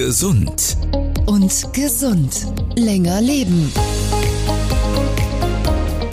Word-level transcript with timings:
Gesund. 0.00 0.78
und 1.26 1.74
gesund. 1.74 2.46
Länger 2.74 3.20
leben. 3.20 3.70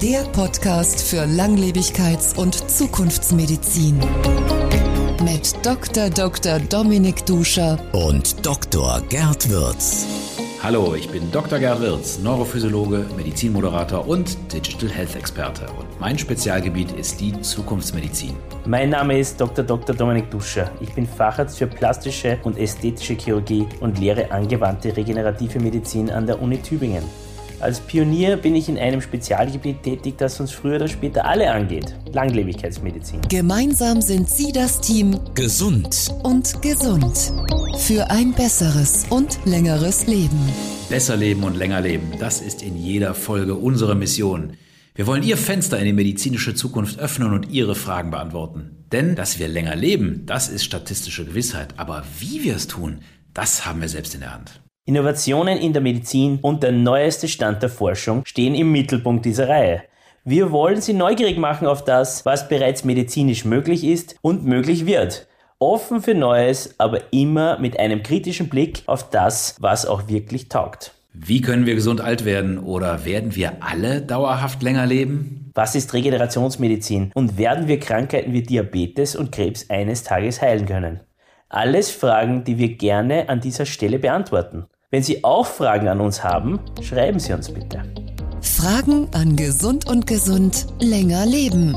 Der 0.01 0.23
Podcast 0.33 1.01
für 1.01 1.23
Langlebigkeits- 1.23 2.35
und 2.35 2.69
Zukunftsmedizin. 2.69 3.97
Mit 5.23 5.55
Dr. 5.65 6.09
Dr. 6.09 6.59
Dominik 6.59 7.25
Duscher 7.25 7.79
Und 7.93 8.45
Dr. 8.45 9.01
Gerd 9.07 9.49
Würz. 9.49 10.05
Hallo, 10.61 10.93
ich 10.93 11.07
bin 11.07 11.31
Dr. 11.31 11.57
Gerd 11.57 11.79
Wirz, 11.79 12.19
Neurophysiologe, 12.19 13.05
Medizinmoderator 13.15 14.05
und 14.05 14.37
Digital 14.51 14.89
Health 14.89 15.15
Experte. 15.15 15.65
Mein 15.99 16.17
Spezialgebiet 16.19 16.91
ist 16.91 17.19
die 17.19 17.41
Zukunftsmedizin. 17.41 18.35
Mein 18.67 18.91
Name 18.91 19.17
ist 19.17 19.41
Dr. 19.41 19.65
Dr. 19.65 19.95
Dominik 19.95 20.29
Duscher. 20.29 20.69
Ich 20.79 20.93
bin 20.93 21.07
Facharzt 21.07 21.57
für 21.57 21.65
plastische 21.65 22.37
und 22.43 22.55
ästhetische 22.59 23.15
Chirurgie 23.15 23.65
und 23.79 23.97
lehre 23.97 24.29
angewandte 24.29 24.95
regenerative 24.95 25.59
Medizin 25.59 26.11
an 26.11 26.27
der 26.27 26.39
Uni 26.39 26.61
Tübingen. 26.61 27.03
Als 27.59 27.79
Pionier 27.79 28.37
bin 28.37 28.55
ich 28.55 28.69
in 28.69 28.77
einem 28.77 29.01
Spezialgebiet 29.01 29.81
tätig, 29.81 30.13
das 30.19 30.39
uns 30.39 30.51
früher 30.51 30.75
oder 30.75 30.87
später 30.87 31.25
alle 31.25 31.49
angeht. 31.49 31.95
Langlebigkeitsmedizin. 32.13 33.21
Gemeinsam 33.27 33.99
sind 33.99 34.29
sie 34.29 34.51
das 34.51 34.79
Team 34.79 35.19
Gesund. 35.33 36.13
und 36.21 36.61
gesund. 36.61 37.33
Für 37.79 38.11
ein 38.11 38.33
besseres 38.33 39.07
und 39.09 39.39
längeres 39.45 40.05
Leben. 40.05 40.39
Besser 40.89 41.15
leben 41.15 41.43
und 41.43 41.57
länger 41.57 41.81
leben, 41.81 42.11
das 42.19 42.41
ist 42.41 42.61
in 42.61 42.77
jeder 42.77 43.15
Folge 43.15 43.55
unsere 43.55 43.95
Mission. 43.95 44.53
Wir 44.97 45.05
wollen 45.05 45.21
Ihr 45.21 45.37
Fenster 45.37 45.77
in 45.77 45.85
die 45.85 45.93
medizinische 45.93 46.55
Zukunft 46.55 46.97
öffnen 46.97 47.31
und 47.31 47.51
Ihre 47.51 47.75
Fragen 47.75 48.09
beantworten. 48.09 48.83
Denn, 48.91 49.13
dass 49.13 49.37
wir 49.37 49.47
länger 49.47 49.75
leben, 49.75 50.23
das 50.25 50.49
ist 50.49 50.63
statistische 50.63 51.23
Gewissheit. 51.23 51.75
Aber 51.77 52.03
wie 52.17 52.43
wir 52.43 52.55
es 52.55 52.65
tun, 52.65 53.01
das 53.31 53.67
haben 53.67 53.79
wir 53.79 53.89
selbst 53.89 54.15
in 54.15 54.21
der 54.21 54.33
Hand. 54.33 54.59
Innovationen 54.85 55.59
in 55.59 55.71
der 55.71 55.83
Medizin 55.83 56.39
und 56.41 56.63
der 56.63 56.71
neueste 56.71 57.27
Stand 57.27 57.61
der 57.61 57.69
Forschung 57.69 58.25
stehen 58.25 58.55
im 58.55 58.71
Mittelpunkt 58.71 59.23
dieser 59.23 59.47
Reihe. 59.47 59.83
Wir 60.23 60.51
wollen 60.51 60.81
Sie 60.81 60.93
neugierig 60.93 61.37
machen 61.37 61.67
auf 61.67 61.85
das, 61.85 62.25
was 62.25 62.49
bereits 62.49 62.83
medizinisch 62.83 63.45
möglich 63.45 63.83
ist 63.83 64.15
und 64.23 64.45
möglich 64.45 64.87
wird. 64.87 65.27
Offen 65.59 66.01
für 66.01 66.15
Neues, 66.15 66.73
aber 66.79 67.13
immer 67.13 67.59
mit 67.59 67.79
einem 67.79 68.01
kritischen 68.01 68.49
Blick 68.49 68.81
auf 68.87 69.11
das, 69.11 69.57
was 69.59 69.85
auch 69.85 70.07
wirklich 70.07 70.49
taugt. 70.49 70.96
Wie 71.19 71.41
können 71.41 71.65
wir 71.65 71.73
gesund 71.75 71.99
alt 71.99 72.25
werden 72.25 72.59
oder 72.59 73.03
werden 73.05 73.35
wir 73.35 73.63
alle 73.63 74.01
dauerhaft 74.01 74.61
länger 74.61 74.85
leben? 74.85 75.49
Was 75.55 75.73
ist 75.73 75.91
Regenerationsmedizin 75.93 77.11
und 77.15 77.39
werden 77.39 77.67
wir 77.67 77.79
Krankheiten 77.79 78.33
wie 78.33 78.43
Diabetes 78.43 79.15
und 79.15 79.31
Krebs 79.31 79.67
eines 79.69 80.03
Tages 80.03 80.39
heilen 80.41 80.67
können? 80.67 80.99
Alles 81.49 81.89
Fragen, 81.89 82.43
die 82.43 82.59
wir 82.59 82.75
gerne 82.75 83.29
an 83.29 83.39
dieser 83.41 83.65
Stelle 83.65 83.97
beantworten. 83.97 84.65
Wenn 84.91 85.01
Sie 85.01 85.23
auch 85.23 85.47
Fragen 85.47 85.87
an 85.87 86.01
uns 86.01 86.23
haben, 86.23 86.59
schreiben 86.81 87.19
Sie 87.19 87.33
uns 87.33 87.51
bitte. 87.51 87.81
Fragen 88.41 89.07
an 89.13 89.35
Gesund 89.35 89.89
und 89.89 90.05
Gesund 90.05 90.67
länger 90.79 91.25
leben 91.25 91.75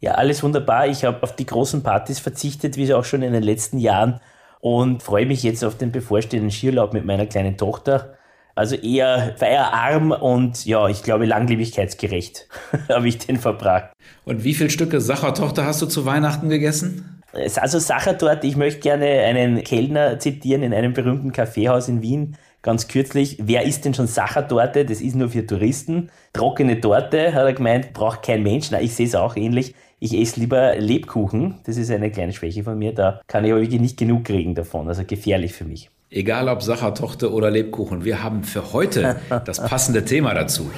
Ja, 0.00 0.14
alles 0.14 0.42
wunderbar. 0.42 0.88
Ich 0.88 1.04
habe 1.04 1.22
auf 1.22 1.36
die 1.36 1.46
großen 1.46 1.84
Partys 1.84 2.18
verzichtet, 2.18 2.76
wie 2.76 2.92
auch 2.94 3.04
schon 3.04 3.22
in 3.22 3.32
den 3.32 3.44
letzten 3.44 3.78
Jahren 3.78 4.18
und 4.58 5.04
freue 5.04 5.26
mich 5.26 5.44
jetzt 5.44 5.64
auf 5.64 5.78
den 5.78 5.92
bevorstehenden 5.92 6.50
Skiurlaub 6.50 6.94
mit 6.94 7.04
meiner 7.04 7.26
kleinen 7.26 7.56
Tochter. 7.56 8.16
Also 8.54 8.76
eher 8.76 9.34
feierarm 9.36 10.12
und 10.12 10.64
ja, 10.64 10.88
ich 10.88 11.02
glaube 11.02 11.26
langlebigkeitsgerecht 11.26 12.48
habe 12.88 13.08
ich 13.08 13.18
den 13.18 13.38
verbracht. 13.38 13.92
Und 14.24 14.44
wie 14.44 14.54
viele 14.54 14.70
Stücke 14.70 15.00
Sachertochter 15.00 15.66
hast 15.66 15.82
du 15.82 15.86
zu 15.86 16.06
Weihnachten 16.06 16.48
gegessen? 16.48 17.22
Es 17.32 17.52
ist 17.52 17.58
also 17.58 17.80
Sache 17.80 18.14
dort, 18.14 18.44
ich 18.44 18.56
möchte 18.56 18.80
gerne 18.80 19.06
einen 19.06 19.64
Kellner 19.64 20.20
zitieren 20.20 20.62
in 20.62 20.72
einem 20.72 20.92
berühmten 20.92 21.32
Kaffeehaus 21.32 21.88
in 21.88 22.00
Wien. 22.00 22.36
Ganz 22.62 22.86
kürzlich, 22.86 23.38
wer 23.42 23.64
isst 23.64 23.84
denn 23.84 23.92
schon 23.92 24.06
Sachertorte? 24.06 24.84
Das 24.84 25.00
ist 25.00 25.16
nur 25.16 25.30
für 25.30 25.44
Touristen. 25.44 26.10
Trockene 26.32 26.80
Torte, 26.80 27.34
hat 27.34 27.44
er 27.44 27.52
gemeint, 27.52 27.92
braucht 27.92 28.22
kein 28.22 28.42
Mensch. 28.42 28.70
Na, 28.70 28.80
ich 28.80 28.94
sehe 28.94 29.06
es 29.06 29.16
auch 29.16 29.36
ähnlich. 29.36 29.74
Ich 29.98 30.14
esse 30.14 30.40
lieber 30.40 30.76
Lebkuchen. 30.76 31.60
Das 31.64 31.76
ist 31.76 31.90
eine 31.90 32.10
kleine 32.10 32.32
Schwäche 32.32 32.62
von 32.62 32.78
mir. 32.78 32.94
Da 32.94 33.20
kann 33.26 33.44
ich 33.44 33.50
aber 33.50 33.60
wirklich 33.60 33.80
nicht 33.80 33.98
genug 33.98 34.24
kriegen 34.24 34.54
davon. 34.54 34.88
Also 34.88 35.04
gefährlich 35.04 35.52
für 35.52 35.64
mich. 35.64 35.90
Egal 36.14 36.48
ob 36.48 36.62
Sachertochter 36.62 37.32
oder 37.32 37.50
Lebkuchen, 37.50 38.04
wir 38.04 38.22
haben 38.22 38.44
für 38.44 38.72
heute 38.72 39.16
das 39.46 39.60
passende 39.60 40.04
Thema 40.04 40.32
dazu. 40.32 40.70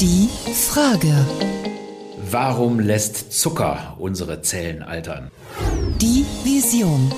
Die 0.00 0.26
Frage. 0.54 1.12
Warum 2.30 2.80
lässt 2.80 3.30
Zucker 3.30 3.96
unsere 3.98 4.40
Zellen 4.40 4.82
altern? 4.82 5.30
Die 6.00 6.24
Vision. 6.44 7.12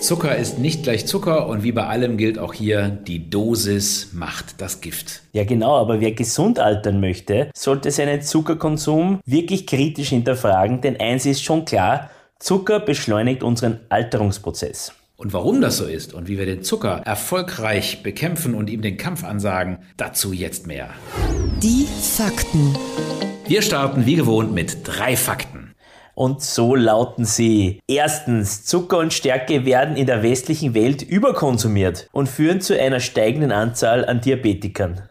Zucker 0.00 0.36
ist 0.36 0.58
nicht 0.58 0.82
gleich 0.82 1.06
Zucker 1.06 1.46
und 1.46 1.62
wie 1.62 1.72
bei 1.72 1.86
allem 1.86 2.18
gilt 2.18 2.38
auch 2.38 2.52
hier, 2.52 2.90
die 2.90 3.30
Dosis 3.30 4.10
macht 4.12 4.60
das 4.60 4.82
Gift. 4.82 5.22
Ja, 5.32 5.44
genau, 5.44 5.78
aber 5.78 6.02
wer 6.02 6.12
gesund 6.12 6.58
altern 6.58 7.00
möchte, 7.00 7.50
sollte 7.54 7.90
seinen 7.90 8.20
Zuckerkonsum 8.20 9.20
wirklich 9.24 9.66
kritisch 9.66 10.10
hinterfragen, 10.10 10.82
denn 10.82 11.00
eins 11.00 11.24
ist 11.24 11.42
schon 11.42 11.64
klar, 11.64 12.10
Zucker 12.38 12.80
beschleunigt 12.80 13.42
unseren 13.42 13.80
Alterungsprozess. 13.88 14.92
Und 15.18 15.32
warum 15.32 15.62
das 15.62 15.78
so 15.78 15.86
ist 15.86 16.12
und 16.12 16.28
wie 16.28 16.36
wir 16.36 16.44
den 16.44 16.62
Zucker 16.62 17.00
erfolgreich 17.06 18.02
bekämpfen 18.02 18.54
und 18.54 18.68
ihm 18.68 18.82
den 18.82 18.98
Kampf 18.98 19.24
ansagen, 19.24 19.78
dazu 19.96 20.34
jetzt 20.34 20.66
mehr. 20.66 20.90
Die 21.62 21.86
Fakten. 22.02 22.76
Wir 23.46 23.62
starten 23.62 24.04
wie 24.04 24.16
gewohnt 24.16 24.52
mit 24.52 24.80
drei 24.84 25.16
Fakten. 25.16 25.74
Und 26.14 26.42
so 26.42 26.74
lauten 26.74 27.24
sie. 27.24 27.80
Erstens, 27.88 28.66
Zucker 28.66 28.98
und 28.98 29.14
Stärke 29.14 29.64
werden 29.64 29.96
in 29.96 30.06
der 30.06 30.22
westlichen 30.22 30.74
Welt 30.74 31.00
überkonsumiert 31.00 32.08
und 32.12 32.28
führen 32.28 32.60
zu 32.60 32.78
einer 32.78 33.00
steigenden 33.00 33.52
Anzahl 33.52 34.04
an 34.04 34.20
Diabetikern. 34.20 35.08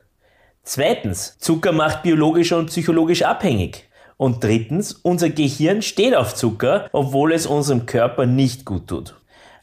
Zweitens, 0.62 1.36
Zucker 1.40 1.72
macht 1.72 2.04
biologisch 2.04 2.52
und 2.52 2.68
psychologisch 2.68 3.24
abhängig. 3.24 3.90
Und 4.18 4.44
drittens, 4.44 4.94
unser 4.94 5.30
Gehirn 5.30 5.82
steht 5.82 6.16
auf 6.16 6.36
Zucker, 6.36 6.90
obwohl 6.92 7.34
es 7.34 7.48
unserem 7.48 7.88
Körper 7.88 8.28
nicht 8.28 8.66
gut 8.66 8.88
tut. 8.88 9.16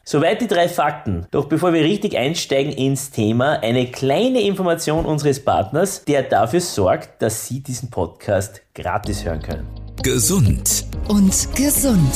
Soweit 0.05 0.41
die 0.41 0.47
drei 0.47 0.67
Fakten. 0.67 1.27
Doch 1.31 1.45
bevor 1.45 1.71
wir 1.71 1.81
richtig 1.81 2.17
einsteigen 2.17 2.73
ins 2.73 3.11
Thema, 3.11 3.61
eine 3.61 3.89
kleine 3.89 4.41
Information 4.41 5.05
unseres 5.05 5.45
Partners, 5.45 6.03
der 6.03 6.23
dafür 6.23 6.59
sorgt, 6.59 7.21
dass 7.21 7.47
Sie 7.47 7.61
diesen 7.61 7.89
Podcast 7.89 8.61
gratis 8.75 9.23
hören 9.23 9.41
können. 9.41 9.65
Gesund. 10.01 10.85
Und 11.07 11.47
gesund. 11.55 12.13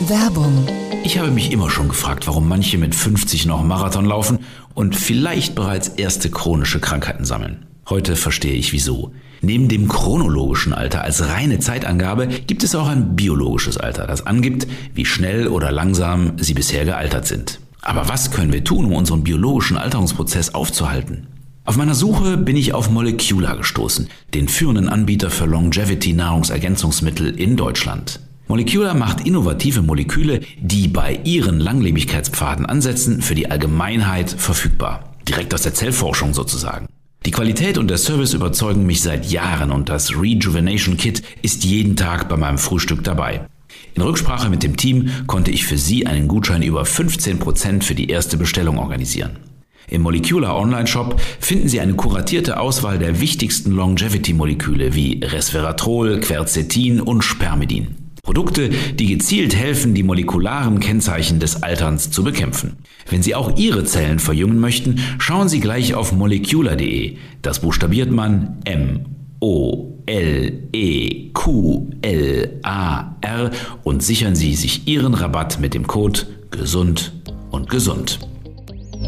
Werbung. 0.00 0.66
Ich 1.04 1.16
habe 1.16 1.30
mich 1.30 1.52
immer 1.52 1.70
schon 1.70 1.88
gefragt, 1.88 2.26
warum 2.26 2.48
manche 2.48 2.76
mit 2.76 2.92
50 2.92 3.46
noch 3.46 3.62
Marathon 3.62 4.04
laufen 4.04 4.40
und 4.74 4.96
vielleicht 4.96 5.54
bereits 5.54 5.86
erste 5.86 6.28
chronische 6.28 6.80
Krankheiten 6.80 7.24
sammeln. 7.24 7.66
Heute 7.88 8.16
verstehe 8.16 8.54
ich 8.54 8.72
wieso. 8.72 9.12
Neben 9.42 9.68
dem 9.68 9.86
chronologischen 9.86 10.72
Alter 10.72 11.02
als 11.02 11.28
reine 11.28 11.60
Zeitangabe 11.60 12.26
gibt 12.26 12.64
es 12.64 12.74
auch 12.74 12.88
ein 12.88 13.14
biologisches 13.14 13.76
Alter, 13.76 14.06
das 14.06 14.26
angibt, 14.26 14.66
wie 14.94 15.04
schnell 15.04 15.46
oder 15.46 15.70
langsam 15.70 16.32
sie 16.38 16.54
bisher 16.54 16.84
gealtert 16.84 17.26
sind. 17.26 17.60
Aber 17.82 18.08
was 18.08 18.32
können 18.32 18.52
wir 18.52 18.64
tun, 18.64 18.86
um 18.86 18.92
unseren 18.92 19.22
biologischen 19.22 19.76
Alterungsprozess 19.76 20.54
aufzuhalten? 20.54 21.28
Auf 21.64 21.76
meiner 21.76 21.94
Suche 21.94 22.36
bin 22.36 22.56
ich 22.56 22.74
auf 22.74 22.90
Molecular 22.90 23.56
gestoßen, 23.56 24.08
den 24.34 24.48
führenden 24.48 24.88
Anbieter 24.88 25.30
für 25.30 25.46
Longevity-Nahrungsergänzungsmittel 25.46 27.38
in 27.38 27.56
Deutschland. 27.56 28.18
Molecular 28.48 28.94
macht 28.94 29.26
innovative 29.26 29.82
Moleküle, 29.82 30.40
die 30.60 30.88
bei 30.88 31.20
ihren 31.22 31.60
Langlebigkeitspfaden 31.60 32.66
ansetzen, 32.66 33.22
für 33.22 33.34
die 33.36 33.50
Allgemeinheit 33.50 34.30
verfügbar. 34.30 35.14
Direkt 35.28 35.54
aus 35.54 35.62
der 35.62 35.74
Zellforschung 35.74 36.34
sozusagen. 36.34 36.86
Die 37.26 37.32
Qualität 37.32 37.76
und 37.76 37.90
der 37.90 37.98
Service 37.98 38.34
überzeugen 38.34 38.86
mich 38.86 39.02
seit 39.02 39.26
Jahren 39.26 39.72
und 39.72 39.88
das 39.88 40.12
Rejuvenation 40.12 40.96
Kit 40.96 41.24
ist 41.42 41.64
jeden 41.64 41.96
Tag 41.96 42.28
bei 42.28 42.36
meinem 42.36 42.56
Frühstück 42.56 43.02
dabei. 43.02 43.48
In 43.96 44.02
Rücksprache 44.02 44.48
mit 44.48 44.62
dem 44.62 44.76
Team 44.76 45.10
konnte 45.26 45.50
ich 45.50 45.66
für 45.66 45.76
Sie 45.76 46.06
einen 46.06 46.28
Gutschein 46.28 46.62
über 46.62 46.84
15% 46.84 47.82
für 47.82 47.96
die 47.96 48.10
erste 48.10 48.36
Bestellung 48.36 48.78
organisieren. 48.78 49.40
Im 49.88 50.02
Molecular 50.02 50.56
Online 50.56 50.86
Shop 50.86 51.20
finden 51.40 51.68
Sie 51.68 51.80
eine 51.80 51.94
kuratierte 51.94 52.60
Auswahl 52.60 53.00
der 53.00 53.20
wichtigsten 53.20 53.72
Longevity-Moleküle 53.72 54.94
wie 54.94 55.20
Resveratrol, 55.24 56.20
Quercetin 56.20 57.00
und 57.00 57.22
Spermidin. 57.22 58.05
Produkte, 58.26 58.70
die 58.70 59.06
gezielt 59.06 59.54
helfen, 59.54 59.94
die 59.94 60.02
molekularen 60.02 60.80
Kennzeichen 60.80 61.38
des 61.38 61.62
Alterns 61.62 62.10
zu 62.10 62.24
bekämpfen. 62.24 62.76
Wenn 63.08 63.22
Sie 63.22 63.36
auch 63.36 63.56
Ihre 63.56 63.84
Zellen 63.84 64.18
verjüngen 64.18 64.58
möchten, 64.58 64.98
schauen 65.18 65.48
Sie 65.48 65.60
gleich 65.60 65.94
auf 65.94 66.12
molecular.de. 66.12 67.18
Das 67.42 67.60
buchstabiert 67.60 68.10
man 68.10 68.58
M 68.64 69.06
O 69.38 70.02
L 70.06 70.68
E 70.72 71.30
Q 71.30 71.88
L 72.02 72.58
A 72.64 73.14
R 73.20 73.52
und 73.84 74.02
sichern 74.02 74.34
Sie 74.34 74.56
sich 74.56 74.88
Ihren 74.88 75.14
Rabatt 75.14 75.60
mit 75.60 75.72
dem 75.72 75.86
Code 75.86 76.22
gesund 76.50 77.12
und 77.52 77.70
gesund. 77.70 78.18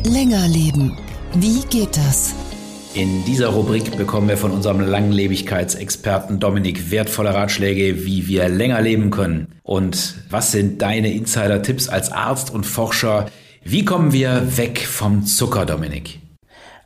Länger 0.04 0.46
leben. 0.46 0.96
Wie 1.34 1.62
geht 1.68 1.96
das? 1.96 2.34
In 2.94 3.24
dieser 3.24 3.48
Rubrik 3.48 3.96
bekommen 3.96 4.28
wir 4.28 4.38
von 4.38 4.50
unserem 4.50 4.80
Langlebigkeitsexperten 4.80 6.40
Dominik 6.40 6.90
wertvolle 6.90 7.34
Ratschläge, 7.34 8.04
wie 8.04 8.26
wir 8.26 8.48
länger 8.48 8.80
leben 8.80 9.10
können. 9.10 9.54
Und 9.62 10.14
was 10.30 10.52
sind 10.52 10.80
deine 10.80 11.12
Insider-Tipps 11.12 11.88
als 11.88 12.10
Arzt 12.10 12.50
und 12.50 12.64
Forscher? 12.64 13.26
Wie 13.62 13.84
kommen 13.84 14.12
wir 14.12 14.56
weg 14.56 14.80
vom 14.80 15.26
Zucker, 15.26 15.66
Dominik? 15.66 16.18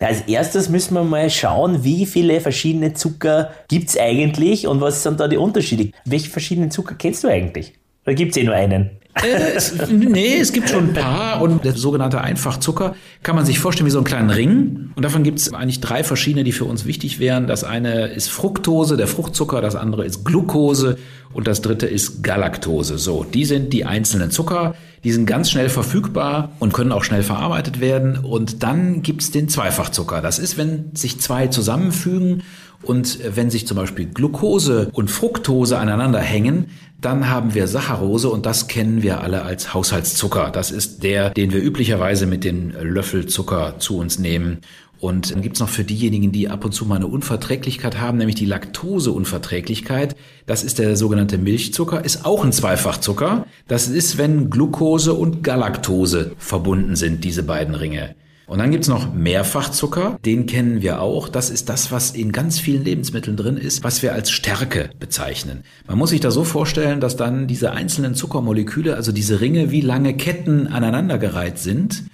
Als 0.00 0.22
erstes 0.22 0.68
müssen 0.68 0.94
wir 0.94 1.04
mal 1.04 1.30
schauen, 1.30 1.84
wie 1.84 2.04
viele 2.06 2.40
verschiedene 2.40 2.92
Zucker 2.92 3.52
gibt 3.68 3.90
es 3.90 3.96
eigentlich 3.96 4.66
und 4.66 4.80
was 4.80 5.04
sind 5.04 5.20
da 5.20 5.28
die 5.28 5.36
Unterschiede? 5.36 5.92
Welche 6.04 6.28
verschiedenen 6.28 6.72
Zucker 6.72 6.96
kennst 6.96 7.22
du 7.22 7.28
eigentlich? 7.28 7.74
Oder 8.04 8.14
gibt 8.14 8.32
es 8.32 8.36
eh 8.36 8.44
nur 8.44 8.56
einen? 8.56 8.90
Äh, 9.14 9.52
es, 9.54 9.74
nee, 9.90 10.38
es 10.38 10.52
gibt 10.52 10.70
schon 10.70 10.88
ein 10.88 10.94
paar 10.94 11.42
und 11.42 11.64
der 11.64 11.74
sogenannte 11.74 12.20
Einfachzucker 12.20 12.94
kann 13.22 13.36
man 13.36 13.44
sich 13.44 13.58
vorstellen 13.58 13.86
wie 13.86 13.90
so 13.90 13.98
einen 13.98 14.06
kleinen 14.06 14.30
Ring. 14.30 14.90
Und 14.94 15.04
davon 15.04 15.22
gibt 15.22 15.38
es 15.38 15.52
eigentlich 15.52 15.80
drei 15.80 16.02
verschiedene, 16.02 16.44
die 16.44 16.52
für 16.52 16.64
uns 16.64 16.86
wichtig 16.86 17.18
wären. 17.18 17.46
Das 17.46 17.62
eine 17.62 18.06
ist 18.06 18.30
Fructose, 18.30 18.96
der 18.96 19.06
Fruchtzucker, 19.06 19.60
das 19.60 19.76
andere 19.76 20.04
ist 20.04 20.24
Glucose 20.24 20.96
und 21.32 21.46
das 21.46 21.60
dritte 21.60 21.86
ist 21.86 22.22
Galaktose. 22.22 22.98
So, 22.98 23.24
die 23.24 23.44
sind 23.44 23.72
die 23.72 23.84
einzelnen 23.84 24.30
Zucker. 24.30 24.74
Die 25.04 25.12
sind 25.12 25.26
ganz 25.26 25.50
schnell 25.50 25.68
verfügbar 25.68 26.52
und 26.60 26.72
können 26.72 26.92
auch 26.92 27.02
schnell 27.02 27.24
verarbeitet 27.24 27.80
werden. 27.80 28.18
Und 28.18 28.62
dann 28.62 29.02
gibt's 29.02 29.32
den 29.32 29.48
Zweifachzucker. 29.48 30.20
Das 30.20 30.38
ist, 30.38 30.56
wenn 30.56 30.94
sich 30.94 31.20
zwei 31.20 31.48
zusammenfügen 31.48 32.44
und 32.82 33.18
wenn 33.36 33.50
sich 33.50 33.66
zum 33.66 33.76
Beispiel 33.76 34.06
Glucose 34.06 34.90
und 34.92 35.10
Fructose 35.10 35.78
aneinander 35.78 36.20
hängen, 36.20 36.66
dann 37.00 37.28
haben 37.28 37.54
wir 37.54 37.66
Saccharose 37.66 38.30
und 38.30 38.46
das 38.46 38.68
kennen 38.68 39.02
wir 39.02 39.20
alle 39.20 39.42
als 39.42 39.74
Haushaltszucker. 39.74 40.50
Das 40.50 40.70
ist 40.70 41.02
der, 41.02 41.30
den 41.30 41.52
wir 41.52 41.62
üblicherweise 41.62 42.26
mit 42.26 42.44
den 42.44 42.70
Löffelzucker 42.70 43.76
zu 43.78 43.98
uns 43.98 44.18
nehmen. 44.18 44.58
Und 45.00 45.32
dann 45.32 45.42
gibt's 45.42 45.58
noch 45.58 45.68
für 45.68 45.82
diejenigen, 45.82 46.30
die 46.30 46.48
ab 46.48 46.64
und 46.64 46.70
zu 46.70 46.86
mal 46.86 46.94
eine 46.94 47.08
Unverträglichkeit 47.08 48.00
haben, 48.00 48.18
nämlich 48.18 48.36
die 48.36 48.46
Laktoseunverträglichkeit. 48.46 50.14
Das 50.46 50.62
ist 50.62 50.78
der 50.78 50.96
sogenannte 50.96 51.38
Milchzucker, 51.38 52.04
ist 52.04 52.24
auch 52.24 52.44
ein 52.44 52.52
Zweifachzucker. 52.52 53.46
Das 53.66 53.88
ist, 53.88 54.16
wenn 54.16 54.48
Glucose 54.48 55.12
und 55.12 55.42
Galaktose 55.42 56.32
verbunden 56.38 56.94
sind, 56.94 57.24
diese 57.24 57.42
beiden 57.42 57.74
Ringe. 57.74 58.14
Und 58.46 58.58
dann 58.58 58.70
gibt's 58.70 58.88
noch 58.88 59.14
Mehrfachzucker, 59.14 60.18
den 60.24 60.46
kennen 60.46 60.82
wir 60.82 61.00
auch. 61.00 61.28
Das 61.28 61.48
ist 61.48 61.68
das, 61.68 61.92
was 61.92 62.10
in 62.10 62.32
ganz 62.32 62.58
vielen 62.58 62.84
Lebensmitteln 62.84 63.36
drin 63.36 63.56
ist, 63.56 63.84
was 63.84 64.02
wir 64.02 64.12
als 64.12 64.30
Stärke 64.30 64.90
bezeichnen. 64.98 65.62
Man 65.86 65.98
muss 65.98 66.10
sich 66.10 66.20
da 66.20 66.30
so 66.30 66.44
vorstellen, 66.44 67.00
dass 67.00 67.16
dann 67.16 67.46
diese 67.46 67.72
einzelnen 67.72 68.14
Zuckermoleküle, 68.14 68.96
also 68.96 69.12
diese 69.12 69.40
Ringe 69.40 69.70
wie 69.70 69.80
lange 69.80 70.14
Ketten 70.14 70.66
aneinandergereiht 70.66 71.58
sind. 71.58 72.04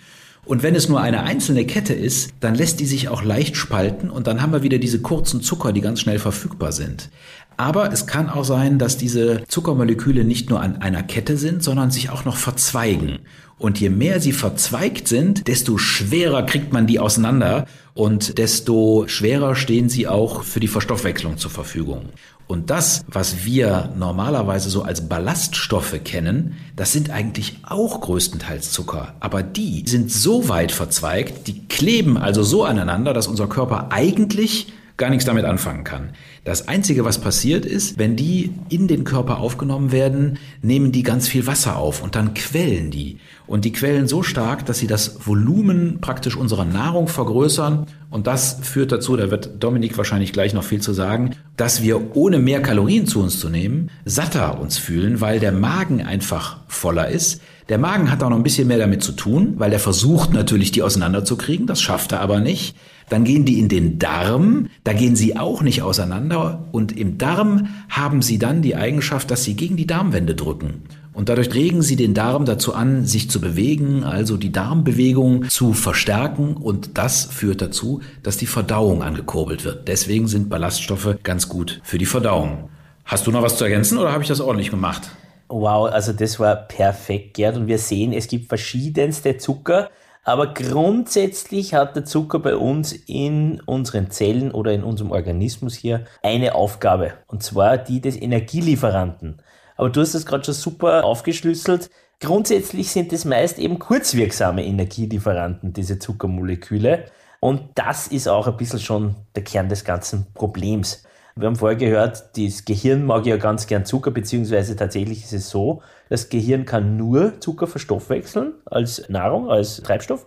Und 0.45 0.63
wenn 0.63 0.75
es 0.75 0.89
nur 0.89 1.01
eine 1.01 1.25
einzelne 1.25 1.67
Kette 1.67 1.93
ist, 1.93 2.31
dann 2.41 2.55
lässt 2.55 2.81
die 2.81 2.87
sich 2.87 3.09
auch 3.09 3.23
leicht 3.23 3.57
spalten 3.57 4.09
und 4.09 4.27
dann 4.27 4.41
haben 4.41 4.53
wir 4.53 4.63
wieder 4.63 4.79
diese 4.79 5.01
kurzen 5.01 5.43
Zucker, 5.43 5.73
die 5.73 5.83
ganz 5.83 6.01
schnell 6.01 6.19
verfügbar 6.19 6.73
sind. 6.73 7.11
Aber 7.59 7.93
es 7.93 8.07
kann 8.07 8.31
auch 8.31 8.45
sein, 8.45 8.79
dass 8.79 8.97
diese 8.97 9.43
Zuckermoleküle 9.49 10.25
nicht 10.25 10.49
nur 10.49 10.61
an 10.61 10.77
einer 10.77 11.03
Kette 11.03 11.37
sind, 11.37 11.63
sondern 11.63 11.91
sich 11.91 12.09
auch 12.09 12.25
noch 12.25 12.37
verzweigen. 12.37 13.19
Und 13.59 13.81
je 13.81 13.91
mehr 13.91 14.21
sie 14.21 14.31
verzweigt 14.31 15.09
sind, 15.09 15.49
desto 15.49 15.77
schwerer 15.77 16.45
kriegt 16.45 16.73
man 16.73 16.87
die 16.87 17.01
auseinander 17.01 17.67
und 17.95 18.39
desto 18.39 19.09
schwerer 19.09 19.57
stehen 19.57 19.89
sie 19.89 20.07
auch 20.07 20.45
für 20.45 20.61
die 20.61 20.69
Verstoffwechslung 20.69 21.37
zur 21.37 21.51
Verfügung. 21.51 22.11
Und 22.47 22.71
das, 22.71 23.05
was 23.09 23.45
wir 23.45 23.93
normalerweise 23.99 24.71
so 24.71 24.83
als 24.83 25.09
Ballaststoffe 25.09 25.99
kennen, 26.05 26.55
das 26.77 26.93
sind 26.93 27.11
eigentlich 27.11 27.59
auch 27.65 28.01
größtenteils 28.01 28.71
Zucker. 28.71 29.17
Aber 29.19 29.43
die 29.43 29.83
sind 29.85 30.13
so 30.13 30.49
weit 30.49 30.71
verzweigt, 30.71 31.49
die 31.49 31.67
kleben 31.67 32.17
also 32.17 32.45
so 32.45 32.63
aneinander, 32.63 33.13
dass 33.13 33.27
unser 33.27 33.49
Körper 33.49 33.89
eigentlich 33.91 34.73
gar 34.99 35.11
nichts 35.11 35.25
damit 35.25 35.45
anfangen 35.45 35.85
kann. 35.85 36.11
Das 36.49 36.67
Einzige, 36.67 37.05
was 37.05 37.19
passiert 37.19 37.67
ist, 37.67 37.99
wenn 37.99 38.17
die 38.17 38.55
in 38.71 38.89
den 38.89 39.05
Körper 39.05 39.37
aufgenommen 39.37 39.93
werden, 39.93 40.39
nehmen 40.63 40.93
die 40.93 41.03
ganz 41.03 41.29
viel 41.29 41.47
Wasser 41.47 41.77
auf 41.77 42.03
und 42.03 42.17
dann 42.17 42.33
quellen 42.33 42.91
die. 42.91 43.19
Und 43.47 43.67
die 43.67 43.73
quellen 43.73 44.09
so 44.09 44.23
stark, 44.23 44.65
dass 44.65 44.79
sie 44.79 44.87
das 44.87 45.27
Volumen 45.27 46.01
praktisch 46.01 46.37
unserer 46.37 46.65
Nahrung 46.65 47.07
vergrößern. 47.07 47.85
Und 48.09 48.27
das 48.27 48.61
führt 48.63 48.93
dazu, 48.93 49.15
da 49.19 49.31
wird 49.31 49.63
Dominik 49.63 49.99
wahrscheinlich 49.99 50.33
gleich 50.33 50.55
noch 50.55 50.65
viel 50.65 50.81
zu 50.81 50.95
sagen, 50.95 51.37
dass 51.59 51.83
wir 51.83 52.17
ohne 52.17 52.39
mehr 52.39 52.63
Kalorien 52.63 53.07
zu 53.07 53.21
uns 53.21 53.39
zu 53.39 53.51
nehmen, 53.51 53.91
satter 54.07 54.59
uns 54.59 54.79
fühlen, 54.79 55.21
weil 55.21 55.41
der 55.41 55.53
Magen 55.53 56.01
einfach 56.01 56.61
voller 56.67 57.09
ist. 57.09 57.43
Der 57.69 57.77
Magen 57.77 58.11
hat 58.11 58.23
auch 58.23 58.31
noch 58.31 58.37
ein 58.39 58.43
bisschen 58.43 58.67
mehr 58.67 58.79
damit 58.79 59.03
zu 59.03 59.13
tun, 59.13 59.55
weil 59.59 59.69
der 59.69 59.79
versucht 59.79 60.33
natürlich, 60.33 60.71
die 60.71 60.83
auseinanderzukriegen. 60.83 61.67
Das 61.67 61.83
schafft 61.83 62.13
er 62.13 62.21
aber 62.21 62.41
nicht. 62.41 62.75
Dann 63.11 63.25
gehen 63.25 63.45
die 63.45 63.59
in 63.59 63.69
den 63.69 63.99
Darm, 63.99 64.69
da 64.85 64.95
gehen 64.95 65.17
sie 65.17 65.37
auch 65.37 65.63
nicht 65.63 65.83
auseinander 65.83 66.67
und 66.73 66.97
im 66.97 67.19
Darm 67.19 67.69
haben 67.89 68.23
sie 68.23 68.39
dann 68.39 68.63
die 68.63 68.77
Eigenschaft, 68.77 69.31
dass 69.31 69.45
sie 69.45 69.55
gegen 69.55 69.77
die 69.77 69.87
Darmwände 69.87 70.35
drücken. 70.35 70.83
Und 71.13 71.29
dadurch 71.29 71.53
regen 71.55 71.83
sie 71.83 71.97
den 71.97 72.15
Darm 72.15 72.45
dazu 72.45 72.75
an, 72.75 73.05
sich 73.05 73.29
zu 73.29 73.41
bewegen, 73.41 74.05
also 74.05 74.37
die 74.37 74.53
Darmbewegung 74.53 75.49
zu 75.49 75.73
verstärken 75.73 76.55
und 76.55 76.97
das 76.97 77.25
führt 77.25 77.61
dazu, 77.61 78.01
dass 78.23 78.37
die 78.37 78.47
Verdauung 78.47 79.03
angekurbelt 79.03 79.65
wird. 79.65 79.89
Deswegen 79.89 80.29
sind 80.29 80.49
Ballaststoffe 80.49 81.17
ganz 81.23 81.49
gut 81.49 81.81
für 81.83 81.99
die 81.99 82.07
Verdauung. 82.07 82.69
Hast 83.05 83.27
du 83.27 83.31
noch 83.31 83.43
was 83.43 83.57
zu 83.57 83.65
ergänzen 83.65 83.99
oder 83.99 84.13
habe 84.13 84.23
ich 84.23 84.29
das 84.29 84.41
ordentlich 84.41 84.71
gemacht? 84.71 85.11
Wow, 85.49 85.91
also 85.91 86.13
das 86.13 86.39
war 86.39 86.57
perfekt, 86.57 87.35
Gerd. 87.35 87.57
Und 87.57 87.67
wir 87.67 87.79
sehen, 87.79 88.13
es 88.13 88.29
gibt 88.29 88.49
verschiedenste 88.49 89.39
Zucker. 89.39 89.91
Aber 90.25 90.53
grundsätzlich 90.53 91.73
hat 91.73 91.97
der 91.97 92.05
Zucker 92.05 92.39
bei 92.39 92.55
uns 92.55 92.93
in 92.93 93.63
unseren 93.65 94.11
Zellen 94.11 94.51
oder 94.51 94.73
in 94.73 94.85
unserem 94.85 95.11
Organismus 95.11 95.75
hier 95.75 96.05
eine 96.23 96.55
Aufgabe. 96.55 97.15
Und 97.29 97.43
zwar 97.43 97.79
die 97.79 98.03
des 98.03 98.21
Energielieferanten. 98.21 99.41
Aber 99.77 99.89
du 99.89 100.03
hast 100.03 100.15
das 100.15 100.27
gerade 100.27 100.45
schon 100.45 100.53
super 100.53 101.05
aufgeschlüsselt. 101.05 101.89
Grundsätzlich 102.21 102.91
sind 102.91 103.13
es 103.15 103.25
meist 103.25 103.59
eben 103.59 103.79
kurzwirksame 103.79 104.67
Energielieferanten, 104.67 105.73
diese 105.73 105.99
Zuckermoleküle. 105.99 107.07
Und 107.41 107.63
das 107.77 108.09
ist 108.09 108.29
auch 108.29 108.49
ein 108.49 108.57
bisschen 108.59 108.81
schon 108.81 109.15
der 109.35 109.45
Kern 109.45 109.71
des 109.71 109.85
ganzen 109.85 110.27
Problems. 110.35 111.05
Wir 111.39 111.47
haben 111.47 111.55
vorher 111.55 111.79
gehört, 111.79 112.37
das 112.37 112.65
Gehirn 112.65 113.05
mag 113.05 113.25
ja 113.25 113.37
ganz 113.37 113.69
gern 113.69 113.87
Zucker, 113.87 114.11
beziehungsweise 114.11 114.75
tatsächlich 114.75 115.23
ist 115.23 115.33
es 115.33 115.51
so, 115.51 115.83
das 116.09 116.31
Gehirn 116.31 116.65
kann 116.65 116.97
nur 116.97 117.39
Zucker 117.39 117.69
verstoffwechseln 117.69 118.55
als 118.65 119.09
Nahrung, 119.09 119.49
als 119.49 119.77
Treibstoff. 119.77 120.27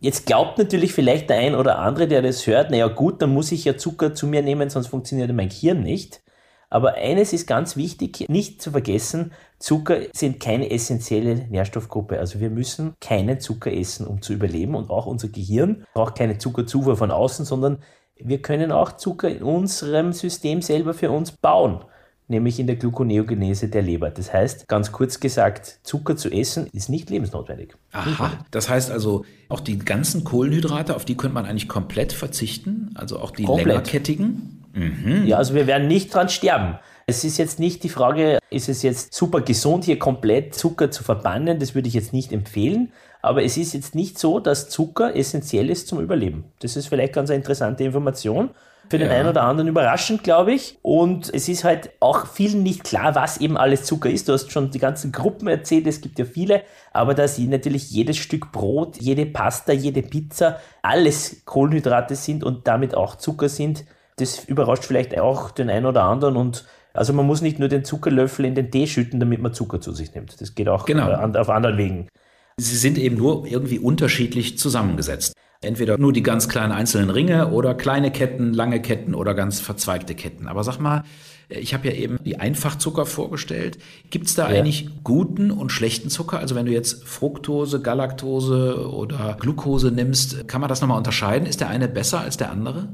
Jetzt 0.00 0.26
glaubt 0.26 0.58
natürlich 0.58 0.94
vielleicht 0.94 1.30
der 1.30 1.38
ein 1.38 1.54
oder 1.54 1.78
andere, 1.78 2.08
der 2.08 2.22
das 2.22 2.44
hört, 2.48 2.72
naja 2.72 2.88
gut, 2.88 3.22
dann 3.22 3.32
muss 3.32 3.52
ich 3.52 3.64
ja 3.64 3.76
Zucker 3.76 4.14
zu 4.14 4.26
mir 4.26 4.42
nehmen, 4.42 4.68
sonst 4.68 4.88
funktioniert 4.88 5.32
mein 5.32 5.48
Gehirn 5.48 5.80
nicht. 5.80 6.22
Aber 6.70 6.94
eines 6.94 7.32
ist 7.32 7.46
ganz 7.46 7.76
wichtig, 7.76 8.24
nicht 8.28 8.62
zu 8.62 8.72
vergessen, 8.72 9.32
Zucker 9.60 9.98
sind 10.12 10.40
keine 10.40 10.70
essentielle 10.70 11.46
Nährstoffgruppe. 11.50 12.18
Also 12.18 12.40
wir 12.40 12.50
müssen 12.50 12.94
keinen 12.98 13.38
Zucker 13.38 13.70
essen, 13.72 14.06
um 14.06 14.22
zu 14.22 14.32
überleben. 14.32 14.74
Und 14.74 14.88
auch 14.88 15.04
unser 15.04 15.28
Gehirn 15.28 15.84
braucht 15.92 16.16
keine 16.16 16.38
Zuckerzufuhr 16.38 16.96
von 16.96 17.10
außen, 17.10 17.44
sondern 17.44 17.78
wir 18.16 18.40
können 18.42 18.72
auch 18.72 18.92
Zucker 18.92 19.28
in 19.28 19.42
unserem 19.42 20.12
System 20.12 20.62
selber 20.62 20.94
für 20.94 21.10
uns 21.10 21.32
bauen. 21.32 21.84
nämlich 22.28 22.58
in 22.58 22.66
der 22.66 22.76
Gluconeogenese 22.76 23.68
der 23.68 23.82
Leber. 23.82 24.10
Das 24.10 24.32
heißt, 24.32 24.66
ganz 24.66 24.90
kurz 24.90 25.20
gesagt, 25.20 25.80
Zucker 25.82 26.16
zu 26.16 26.30
essen 26.30 26.66
ist 26.72 26.88
nicht 26.88 27.10
lebensnotwendig. 27.10 27.74
Aha, 27.92 28.38
das 28.50 28.68
heißt 28.70 28.90
also, 28.90 29.24
auch 29.48 29.60
die 29.60 29.78
ganzen 29.78 30.24
Kohlenhydrate, 30.24 30.96
auf 30.96 31.04
die 31.04 31.16
könnte 31.16 31.34
man 31.34 31.44
eigentlich 31.44 31.68
komplett 31.68 32.12
verzichten, 32.14 32.90
also 32.94 33.18
auch 33.18 33.32
die 33.32 33.44
Komplett. 33.44 33.66
längerkettigen. 33.66 34.64
Mhm. 34.72 35.26
Ja, 35.26 35.36
also 35.36 35.54
wir 35.54 35.66
werden 35.66 35.88
nicht 35.88 36.14
dran 36.14 36.30
sterben. 36.30 36.78
Es 37.06 37.24
ist 37.24 37.36
jetzt 37.36 37.58
nicht 37.60 37.82
die 37.82 37.90
Frage, 37.90 38.38
ist 38.48 38.68
es 38.68 38.82
jetzt 38.82 39.12
super 39.12 39.42
gesund, 39.42 39.84
hier 39.84 39.98
komplett 39.98 40.54
Zucker 40.54 40.90
zu 40.90 41.04
verbannen? 41.04 41.58
Das 41.58 41.74
würde 41.74 41.88
ich 41.88 41.94
jetzt 41.94 42.12
nicht 42.14 42.32
empfehlen. 42.32 42.92
Aber 43.22 43.42
es 43.44 43.56
ist 43.56 43.72
jetzt 43.72 43.94
nicht 43.94 44.18
so, 44.18 44.40
dass 44.40 44.68
Zucker 44.68 45.14
essentiell 45.16 45.70
ist 45.70 45.88
zum 45.88 46.00
Überleben. 46.00 46.44
Das 46.58 46.76
ist 46.76 46.88
vielleicht 46.88 47.12
ganz 47.12 47.30
eine 47.30 47.36
interessante 47.38 47.84
Information. 47.84 48.50
Für 48.90 48.98
den 48.98 49.08
Ja. 49.08 49.14
einen 49.16 49.28
oder 49.28 49.44
anderen 49.44 49.68
überraschend, 49.68 50.22
glaube 50.24 50.52
ich. 50.52 50.76
Und 50.82 51.32
es 51.32 51.48
ist 51.48 51.64
halt 51.64 51.90
auch 52.00 52.26
vielen 52.26 52.62
nicht 52.62 52.84
klar, 52.84 53.14
was 53.14 53.38
eben 53.38 53.56
alles 53.56 53.84
Zucker 53.84 54.10
ist. 54.10 54.28
Du 54.28 54.32
hast 54.32 54.50
schon 54.52 54.70
die 54.70 54.80
ganzen 54.80 55.12
Gruppen 55.12 55.46
erzählt, 55.48 55.86
es 55.86 56.00
gibt 56.02 56.18
ja 56.18 56.24
viele. 56.26 56.62
Aber 56.92 57.14
da 57.14 57.26
sie 57.28 57.46
natürlich 57.46 57.90
jedes 57.90 58.18
Stück 58.18 58.50
Brot, 58.52 58.98
jede 58.98 59.24
Pasta, 59.24 59.72
jede 59.72 60.02
Pizza, 60.02 60.58
alles 60.82 61.42
Kohlenhydrate 61.46 62.16
sind 62.16 62.44
und 62.44 62.66
damit 62.66 62.94
auch 62.94 63.14
Zucker 63.14 63.48
sind, 63.48 63.84
das 64.16 64.44
überrascht 64.44 64.84
vielleicht 64.84 65.18
auch 65.18 65.52
den 65.52 65.70
einen 65.70 65.86
oder 65.86 66.02
anderen 66.02 66.36
und 66.36 66.66
also 66.92 67.14
man 67.14 67.26
muss 67.26 67.40
nicht 67.40 67.58
nur 67.58 67.68
den 67.68 67.84
Zuckerlöffel 67.86 68.44
in 68.44 68.54
den 68.54 68.70
Tee 68.70 68.86
schütten, 68.86 69.18
damit 69.20 69.40
man 69.40 69.54
Zucker 69.54 69.80
zu 69.80 69.92
sich 69.92 70.14
nimmt. 70.14 70.38
Das 70.38 70.54
geht 70.54 70.68
auch 70.68 70.84
Genau. 70.84 71.08
äh, 71.08 71.38
auf 71.38 71.48
anderen 71.48 71.78
Wegen. 71.78 72.08
Sie 72.56 72.76
sind 72.76 72.98
eben 72.98 73.16
nur 73.16 73.46
irgendwie 73.46 73.78
unterschiedlich 73.78 74.58
zusammengesetzt. 74.58 75.34
Entweder 75.60 75.96
nur 75.96 76.12
die 76.12 76.24
ganz 76.24 76.48
kleinen 76.48 76.72
einzelnen 76.72 77.10
Ringe 77.10 77.50
oder 77.52 77.74
kleine 77.74 78.10
Ketten, 78.10 78.52
lange 78.52 78.82
Ketten 78.82 79.14
oder 79.14 79.34
ganz 79.34 79.60
verzweigte 79.60 80.14
Ketten. 80.14 80.48
Aber 80.48 80.64
sag 80.64 80.78
mal, 80.80 81.04
ich 81.48 81.72
habe 81.72 81.88
ja 81.88 81.94
eben 81.94 82.18
die 82.24 82.40
Einfachzucker 82.40 83.06
vorgestellt. 83.06 83.78
Gibt 84.10 84.26
es 84.26 84.34
da 84.34 84.50
Ja. 84.50 84.58
eigentlich 84.58 84.88
guten 85.04 85.50
und 85.50 85.70
schlechten 85.70 86.10
Zucker? 86.10 86.38
Also 86.40 86.54
wenn 86.56 86.66
du 86.66 86.72
jetzt 86.72 87.04
Fructose, 87.06 87.80
Galaktose 87.80 88.88
oder 88.90 89.36
Glucose 89.38 89.92
nimmst, 89.92 90.48
kann 90.48 90.60
man 90.60 90.68
das 90.68 90.80
nochmal 90.80 90.98
unterscheiden? 90.98 91.46
Ist 91.46 91.60
der 91.60 91.68
eine 91.68 91.88
besser 91.88 92.20
als 92.20 92.36
der 92.36 92.50
andere? 92.50 92.88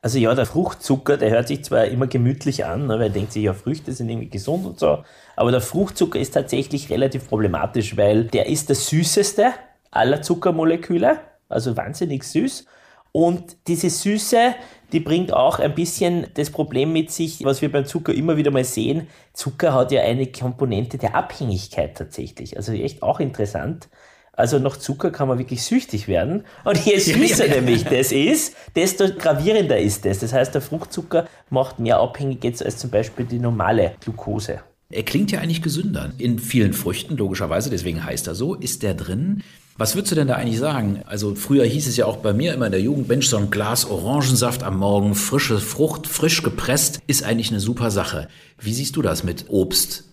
Also 0.00 0.18
ja, 0.18 0.34
der 0.34 0.44
Fruchtzucker, 0.46 1.16
der 1.16 1.30
hört 1.30 1.48
sich 1.48 1.64
zwar 1.64 1.86
immer 1.86 2.06
gemütlich 2.06 2.66
an, 2.66 2.86
ne, 2.86 2.94
weil 2.94 3.04
er 3.04 3.08
denkt 3.10 3.32
sich, 3.32 3.42
ja, 3.42 3.54
Früchte 3.54 3.90
sind 3.92 4.10
irgendwie 4.10 4.28
gesund 4.28 4.66
und 4.66 4.78
so, 4.78 5.02
aber 5.36 5.50
der 5.50 5.60
Fruchtzucker 5.60 6.18
ist 6.18 6.34
tatsächlich 6.34 6.90
relativ 6.90 7.28
problematisch, 7.28 7.96
weil 7.96 8.24
der 8.24 8.46
ist 8.46 8.68
der 8.68 8.76
süßeste 8.76 9.52
aller 9.90 10.22
Zuckermoleküle, 10.22 11.18
also 11.48 11.76
wahnsinnig 11.76 12.24
süß. 12.24 12.66
Und 13.12 13.56
diese 13.68 13.90
Süße, 13.90 14.56
die 14.92 14.98
bringt 14.98 15.32
auch 15.32 15.60
ein 15.60 15.74
bisschen 15.76 16.26
das 16.34 16.50
Problem 16.50 16.92
mit 16.92 17.12
sich, 17.12 17.44
was 17.44 17.62
wir 17.62 17.70
beim 17.70 17.86
Zucker 17.86 18.12
immer 18.12 18.36
wieder 18.36 18.50
mal 18.50 18.64
sehen. 18.64 19.06
Zucker 19.32 19.72
hat 19.72 19.92
ja 19.92 20.02
eine 20.02 20.26
Komponente 20.26 20.98
der 20.98 21.14
Abhängigkeit 21.14 21.96
tatsächlich. 21.96 22.56
Also 22.56 22.72
echt 22.72 23.04
auch 23.04 23.20
interessant. 23.20 23.88
Also 24.32 24.58
nach 24.58 24.76
Zucker 24.76 25.12
kann 25.12 25.28
man 25.28 25.38
wirklich 25.38 25.62
süchtig 25.62 26.08
werden. 26.08 26.44
Und 26.64 26.84
je 26.84 26.98
süßer 26.98 27.46
nämlich 27.46 27.84
das 27.84 28.10
ist, 28.10 28.56
desto 28.74 29.06
gravierender 29.16 29.78
ist 29.78 30.04
das. 30.04 30.18
Das 30.18 30.32
heißt, 30.32 30.52
der 30.52 30.62
Fruchtzucker 30.62 31.26
macht 31.50 31.78
mehr 31.78 31.98
abhängig 31.98 32.42
jetzt 32.42 32.64
als 32.64 32.78
zum 32.78 32.90
Beispiel 32.90 33.26
die 33.26 33.38
normale 33.38 33.92
Glucose. 34.00 34.60
Er 34.94 35.02
klingt 35.02 35.32
ja 35.32 35.40
eigentlich 35.40 35.62
gesünder. 35.62 36.12
In 36.18 36.38
vielen 36.38 36.72
Früchten, 36.72 37.16
logischerweise, 37.16 37.68
deswegen 37.68 38.04
heißt 38.04 38.28
er 38.28 38.34
so, 38.34 38.54
ist 38.54 38.82
der 38.82 38.94
drin. 38.94 39.42
Was 39.76 39.96
würdest 39.96 40.12
du 40.12 40.14
denn 40.14 40.28
da 40.28 40.34
eigentlich 40.34 40.60
sagen? 40.60 41.02
Also 41.06 41.34
früher 41.34 41.64
hieß 41.64 41.88
es 41.88 41.96
ja 41.96 42.06
auch 42.06 42.18
bei 42.18 42.32
mir 42.32 42.54
immer 42.54 42.66
in 42.66 42.72
der 42.72 42.80
Jugend, 42.80 43.08
Mensch, 43.08 43.26
so 43.28 43.36
ein 43.36 43.50
Glas 43.50 43.86
Orangensaft 43.86 44.62
am 44.62 44.78
Morgen, 44.78 45.16
frische 45.16 45.58
Frucht, 45.58 46.06
frisch 46.06 46.44
gepresst, 46.44 47.00
ist 47.08 47.24
eigentlich 47.24 47.50
eine 47.50 47.58
super 47.58 47.90
Sache. 47.90 48.28
Wie 48.60 48.72
siehst 48.72 48.94
du 48.94 49.02
das 49.02 49.24
mit 49.24 49.46
Obst? 49.48 50.04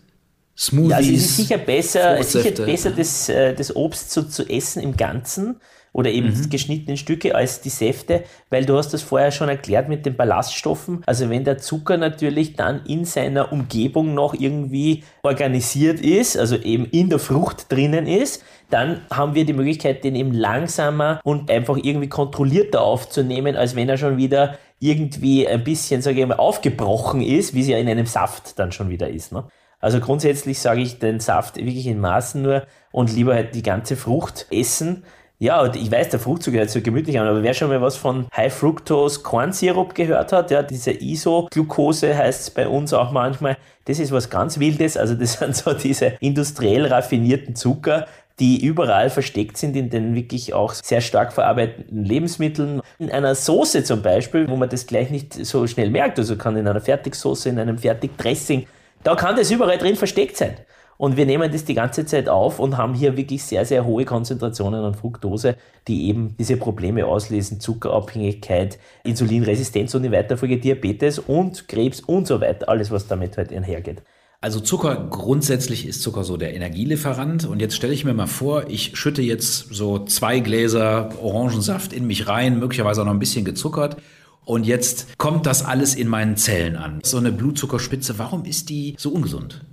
Smoothies? 0.57 0.89
Ja, 0.89 0.97
also 0.97 1.11
es 1.11 1.25
ist 1.25 1.37
sicher 1.37 1.57
besser, 1.59 2.23
sicher 2.23 2.65
besser 2.65 2.91
das, 2.91 3.29
äh, 3.29 3.53
das 3.53 3.75
Obst 3.75 4.11
so 4.11 4.23
zu 4.23 4.49
essen 4.49 4.81
im 4.81 4.97
Ganzen 4.97 5.57
oder 5.93 6.09
eben 6.09 6.29
Mhm. 6.29 6.49
geschnitten 6.49 6.91
in 6.91 6.97
Stücke 6.97 7.35
als 7.35 7.61
die 7.61 7.69
Säfte, 7.69 8.23
weil 8.49 8.65
du 8.65 8.77
hast 8.77 8.93
das 8.93 9.01
vorher 9.01 9.31
schon 9.31 9.49
erklärt 9.49 9.89
mit 9.89 10.05
den 10.05 10.15
Ballaststoffen. 10.15 11.03
Also 11.05 11.29
wenn 11.29 11.43
der 11.43 11.57
Zucker 11.57 11.97
natürlich 11.97 12.55
dann 12.55 12.85
in 12.85 13.03
seiner 13.05 13.51
Umgebung 13.51 14.13
noch 14.13 14.33
irgendwie 14.33 15.03
organisiert 15.23 15.99
ist, 15.99 16.37
also 16.37 16.55
eben 16.55 16.85
in 16.85 17.09
der 17.09 17.19
Frucht 17.19 17.71
drinnen 17.71 18.07
ist, 18.07 18.43
dann 18.69 19.01
haben 19.11 19.35
wir 19.35 19.45
die 19.45 19.53
Möglichkeit, 19.53 20.03
den 20.03 20.15
eben 20.15 20.31
langsamer 20.31 21.19
und 21.23 21.51
einfach 21.51 21.77
irgendwie 21.81 22.07
kontrollierter 22.07 22.81
aufzunehmen, 22.81 23.55
als 23.57 23.75
wenn 23.75 23.89
er 23.89 23.97
schon 23.97 24.15
wieder 24.17 24.57
irgendwie 24.79 25.47
ein 25.47 25.63
bisschen, 25.63 26.01
sage 26.01 26.21
ich 26.21 26.27
mal, 26.27 26.35
aufgebrochen 26.37 27.21
ist, 27.21 27.53
wie 27.53 27.61
es 27.61 27.67
ja 27.67 27.77
in 27.77 27.89
einem 27.89 28.05
Saft 28.05 28.57
dann 28.57 28.71
schon 28.71 28.89
wieder 28.89 29.09
ist. 29.09 29.31
Ne? 29.31 29.43
Also 29.79 29.99
grundsätzlich 29.99 30.59
sage 30.59 30.81
ich 30.81 30.99
den 30.99 31.19
Saft 31.19 31.57
wirklich 31.57 31.87
in 31.87 31.99
Maßen 31.99 32.41
nur 32.41 32.63
und 32.91 33.13
lieber 33.13 33.33
halt 33.33 33.55
die 33.55 33.63
ganze 33.63 33.95
Frucht 33.95 34.47
essen. 34.51 35.03
Ja, 35.41 35.63
und 35.63 35.75
ich 35.75 35.91
weiß, 35.91 36.09
der 36.09 36.19
Fruchtzucker 36.19 36.59
hört 36.59 36.69
so 36.69 36.81
gemütlich 36.81 37.19
an, 37.19 37.27
aber 37.27 37.41
wer 37.41 37.55
schon 37.55 37.69
mal 37.69 37.81
was 37.81 37.97
von 37.97 38.27
High 38.37 38.53
Fructose 38.53 39.21
Corn 39.21 39.51
Syrup 39.51 39.95
gehört 39.95 40.31
hat, 40.31 40.51
ja, 40.51 40.61
diese 40.61 40.91
Isoglucose 40.91 42.15
heißt 42.15 42.41
es 42.41 42.49
bei 42.51 42.67
uns 42.67 42.93
auch 42.93 43.11
manchmal, 43.11 43.57
das 43.85 43.97
ist 43.97 44.11
was 44.11 44.29
ganz 44.29 44.59
Wildes, 44.59 44.97
also 44.97 45.15
das 45.15 45.33
sind 45.39 45.55
so 45.55 45.73
diese 45.73 46.13
industriell 46.19 46.85
raffinierten 46.85 47.55
Zucker, 47.55 48.05
die 48.39 48.63
überall 48.63 49.09
versteckt 49.09 49.57
sind 49.57 49.75
in 49.75 49.89
den 49.89 50.13
wirklich 50.13 50.53
auch 50.53 50.75
sehr 50.75 51.01
stark 51.01 51.33
verarbeiteten 51.33 52.05
Lebensmitteln. 52.05 52.83
In 52.99 53.09
einer 53.09 53.33
Soße 53.33 53.83
zum 53.83 54.03
Beispiel, 54.03 54.47
wo 54.47 54.57
man 54.57 54.69
das 54.69 54.85
gleich 54.85 55.09
nicht 55.09 55.33
so 55.33 55.65
schnell 55.65 55.89
merkt, 55.89 56.19
also 56.19 56.35
kann 56.35 56.55
in 56.55 56.67
einer 56.67 56.81
Fertigsoße, 56.81 57.49
in 57.49 57.57
einem 57.57 57.79
Fertigdressing, 57.79 58.67
da 59.03 59.15
kann 59.15 59.35
das 59.35 59.49
überall 59.49 59.79
drin 59.79 59.95
versteckt 59.95 60.37
sein. 60.37 60.53
Und 61.01 61.17
wir 61.17 61.25
nehmen 61.25 61.51
das 61.51 61.65
die 61.65 61.73
ganze 61.73 62.05
Zeit 62.05 62.29
auf 62.29 62.59
und 62.59 62.77
haben 62.77 62.93
hier 62.93 63.17
wirklich 63.17 63.43
sehr, 63.43 63.65
sehr 63.65 63.85
hohe 63.85 64.05
Konzentrationen 64.05 64.83
an 64.83 64.93
Fructose, 64.93 65.55
die 65.87 66.07
eben 66.07 66.35
diese 66.37 66.57
Probleme 66.57 67.07
auslösen, 67.07 67.59
Zuckerabhängigkeit, 67.59 68.77
Insulinresistenz 69.03 69.95
und 69.95 70.03
in 70.03 70.11
weiter 70.11 70.37
Folge 70.37 70.59
Diabetes 70.59 71.17
und 71.17 71.67
Krebs 71.67 72.01
und 72.01 72.27
so 72.27 72.39
weiter, 72.39 72.69
alles 72.69 72.91
was 72.91 73.07
damit 73.07 73.35
halt 73.35 73.51
einhergeht. 73.51 74.03
Also 74.41 74.59
Zucker, 74.59 75.07
grundsätzlich 75.09 75.87
ist 75.87 76.03
Zucker 76.03 76.23
so 76.23 76.37
der 76.37 76.53
Energielieferant. 76.53 77.47
Und 77.47 77.61
jetzt 77.61 77.75
stelle 77.75 77.93
ich 77.93 78.05
mir 78.05 78.13
mal 78.13 78.27
vor, 78.27 78.69
ich 78.69 78.95
schütte 78.95 79.23
jetzt 79.23 79.73
so 79.73 80.05
zwei 80.05 80.39
Gläser 80.39 81.09
Orangensaft 81.19 81.93
in 81.93 82.05
mich 82.05 82.27
rein, 82.27 82.59
möglicherweise 82.59 83.01
auch 83.01 83.05
noch 83.05 83.13
ein 83.13 83.17
bisschen 83.17 83.43
gezuckert. 83.43 83.97
Und 84.45 84.67
jetzt 84.67 85.17
kommt 85.17 85.47
das 85.47 85.65
alles 85.65 85.95
in 85.95 86.07
meinen 86.07 86.37
Zellen 86.37 86.75
an. 86.75 86.99
So 87.01 87.17
eine 87.17 87.31
Blutzuckerspitze, 87.31 88.19
warum 88.19 88.45
ist 88.45 88.69
die 88.69 88.93
so 88.99 89.09
ungesund? 89.09 89.65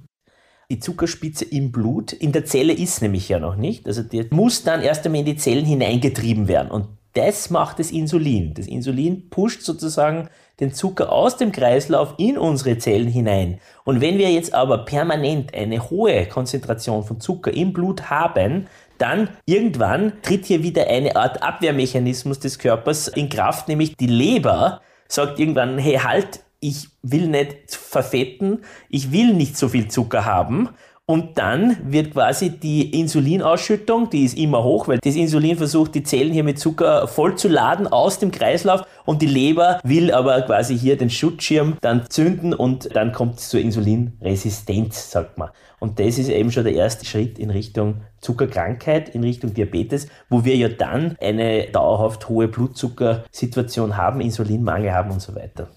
Die 0.70 0.80
Zuckerspitze 0.80 1.46
im 1.46 1.72
Blut, 1.72 2.12
in 2.12 2.32
der 2.32 2.44
Zelle 2.44 2.74
ist 2.74 3.00
nämlich 3.00 3.28
ja 3.30 3.38
noch 3.38 3.56
nicht. 3.56 3.86
Also 3.86 4.02
die 4.02 4.26
muss 4.30 4.64
dann 4.64 4.82
erst 4.82 5.06
einmal 5.06 5.20
in 5.20 5.26
die 5.26 5.36
Zellen 5.36 5.64
hineingetrieben 5.64 6.46
werden. 6.46 6.70
Und 6.70 6.88
das 7.14 7.48
macht 7.48 7.78
das 7.78 7.90
Insulin. 7.90 8.52
Das 8.52 8.66
Insulin 8.66 9.30
pusht 9.30 9.62
sozusagen 9.62 10.28
den 10.60 10.74
Zucker 10.74 11.10
aus 11.10 11.38
dem 11.38 11.52
Kreislauf 11.52 12.14
in 12.18 12.36
unsere 12.36 12.76
Zellen 12.76 13.08
hinein. 13.08 13.60
Und 13.84 14.02
wenn 14.02 14.18
wir 14.18 14.30
jetzt 14.30 14.52
aber 14.52 14.84
permanent 14.84 15.54
eine 15.54 15.88
hohe 15.88 16.26
Konzentration 16.26 17.02
von 17.02 17.18
Zucker 17.18 17.52
im 17.52 17.72
Blut 17.72 18.10
haben, 18.10 18.66
dann 18.98 19.30
irgendwann 19.46 20.20
tritt 20.20 20.44
hier 20.44 20.62
wieder 20.62 20.86
eine 20.88 21.16
Art 21.16 21.42
Abwehrmechanismus 21.42 22.40
des 22.40 22.58
Körpers 22.58 23.08
in 23.08 23.30
Kraft, 23.30 23.68
nämlich 23.68 23.96
die 23.96 24.06
Leber 24.06 24.82
sagt 25.06 25.38
irgendwann, 25.38 25.78
hey 25.78 25.94
halt, 25.94 26.40
ich 26.60 26.88
will 27.02 27.28
nicht 27.28 27.74
verfetten, 27.74 28.64
ich 28.88 29.12
will 29.12 29.34
nicht 29.34 29.56
so 29.56 29.68
viel 29.68 29.88
Zucker 29.88 30.24
haben. 30.24 30.70
Und 31.10 31.38
dann 31.38 31.78
wird 31.90 32.12
quasi 32.12 32.50
die 32.50 33.00
Insulinausschüttung, 33.00 34.10
die 34.10 34.26
ist 34.26 34.36
immer 34.36 34.62
hoch, 34.62 34.88
weil 34.88 34.98
das 34.98 35.14
Insulin 35.14 35.56
versucht, 35.56 35.94
die 35.94 36.02
Zellen 36.02 36.34
hier 36.34 36.44
mit 36.44 36.58
Zucker 36.58 37.08
vollzuladen 37.08 37.86
aus 37.86 38.18
dem 38.18 38.30
Kreislauf 38.30 38.82
und 39.06 39.22
die 39.22 39.26
Leber 39.26 39.80
will 39.84 40.12
aber 40.12 40.42
quasi 40.42 40.78
hier 40.78 40.98
den 40.98 41.08
Schutzschirm 41.08 41.78
dann 41.80 42.04
zünden 42.10 42.52
und 42.52 42.94
dann 42.94 43.12
kommt 43.12 43.38
es 43.38 43.48
zur 43.48 43.60
Insulinresistenz, 43.60 45.10
sagt 45.10 45.38
man. 45.38 45.48
Und 45.80 45.98
das 45.98 46.18
ist 46.18 46.28
eben 46.28 46.52
schon 46.52 46.64
der 46.64 46.74
erste 46.74 47.06
Schritt 47.06 47.38
in 47.38 47.48
Richtung 47.48 48.02
Zuckerkrankheit, 48.20 49.08
in 49.08 49.24
Richtung 49.24 49.54
Diabetes, 49.54 50.08
wo 50.28 50.44
wir 50.44 50.56
ja 50.56 50.68
dann 50.68 51.16
eine 51.22 51.70
dauerhaft 51.70 52.28
hohe 52.28 52.48
Blutzuckersituation 52.48 53.96
haben, 53.96 54.20
Insulinmangel 54.20 54.92
haben 54.92 55.12
und 55.12 55.22
so 55.22 55.34
weiter. 55.34 55.70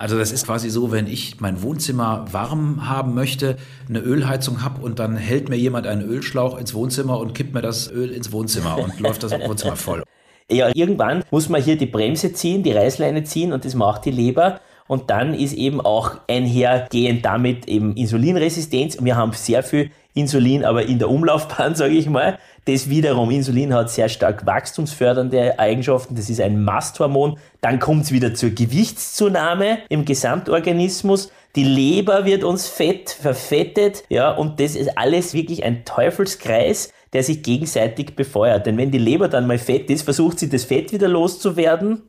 Also 0.00 0.16
das 0.16 0.32
ist 0.32 0.46
quasi 0.46 0.70
so, 0.70 0.92
wenn 0.92 1.06
ich 1.06 1.42
mein 1.42 1.60
Wohnzimmer 1.60 2.24
warm 2.30 2.88
haben 2.88 3.12
möchte, 3.12 3.58
eine 3.86 3.98
Ölheizung 3.98 4.64
habe 4.64 4.80
und 4.80 4.98
dann 4.98 5.14
hält 5.14 5.50
mir 5.50 5.56
jemand 5.56 5.86
einen 5.86 6.00
Ölschlauch 6.00 6.56
ins 6.56 6.72
Wohnzimmer 6.72 7.20
und 7.20 7.34
kippt 7.34 7.52
mir 7.52 7.60
das 7.60 7.92
Öl 7.92 8.10
ins 8.10 8.32
Wohnzimmer 8.32 8.78
und 8.78 8.98
läuft 9.00 9.22
das 9.22 9.32
Wohnzimmer 9.32 9.76
voll. 9.76 10.02
Ja, 10.50 10.70
irgendwann 10.74 11.22
muss 11.30 11.50
man 11.50 11.62
hier 11.62 11.76
die 11.76 11.84
Bremse 11.84 12.32
ziehen, 12.32 12.62
die 12.62 12.72
Reißleine 12.72 13.24
ziehen 13.24 13.52
und 13.52 13.66
das 13.66 13.74
macht 13.74 14.06
die 14.06 14.10
Leber. 14.10 14.60
Und 14.86 15.10
dann 15.10 15.34
ist 15.34 15.52
eben 15.52 15.82
auch 15.82 16.16
einhergehend 16.28 17.22
damit 17.22 17.68
eben 17.68 17.94
Insulinresistenz. 17.94 18.96
Und 18.96 19.04
wir 19.04 19.16
haben 19.16 19.32
sehr 19.34 19.62
viel 19.62 19.90
Insulin 20.14 20.64
aber 20.64 20.84
in 20.86 20.98
der 20.98 21.10
Umlaufbahn, 21.10 21.74
sage 21.76 21.94
ich 21.94 22.08
mal. 22.08 22.38
Das 22.66 22.90
wiederum, 22.90 23.30
Insulin 23.30 23.72
hat 23.74 23.90
sehr 23.90 24.08
stark 24.08 24.44
wachstumsfördernde 24.46 25.58
Eigenschaften. 25.58 26.14
Das 26.14 26.28
ist 26.28 26.40
ein 26.40 26.62
Masthormon. 26.62 27.38
Dann 27.60 27.78
kommt 27.78 28.04
es 28.04 28.12
wieder 28.12 28.34
zur 28.34 28.50
Gewichtszunahme 28.50 29.78
im 29.88 30.04
Gesamtorganismus. 30.04 31.32
Die 31.56 31.64
Leber 31.64 32.26
wird 32.26 32.44
uns 32.44 32.68
fett 32.68 33.10
verfettet, 33.10 34.04
ja, 34.08 34.30
und 34.30 34.60
das 34.60 34.76
ist 34.76 34.96
alles 34.96 35.34
wirklich 35.34 35.64
ein 35.64 35.84
Teufelskreis, 35.84 36.92
der 37.12 37.24
sich 37.24 37.42
gegenseitig 37.42 38.14
befeuert. 38.14 38.66
Denn 38.66 38.76
wenn 38.76 38.92
die 38.92 38.98
Leber 38.98 39.26
dann 39.26 39.48
mal 39.48 39.58
fett 39.58 39.90
ist, 39.90 40.02
versucht 40.02 40.38
sie 40.38 40.48
das 40.48 40.64
Fett 40.64 40.92
wieder 40.92 41.08
loszuwerden 41.08 42.02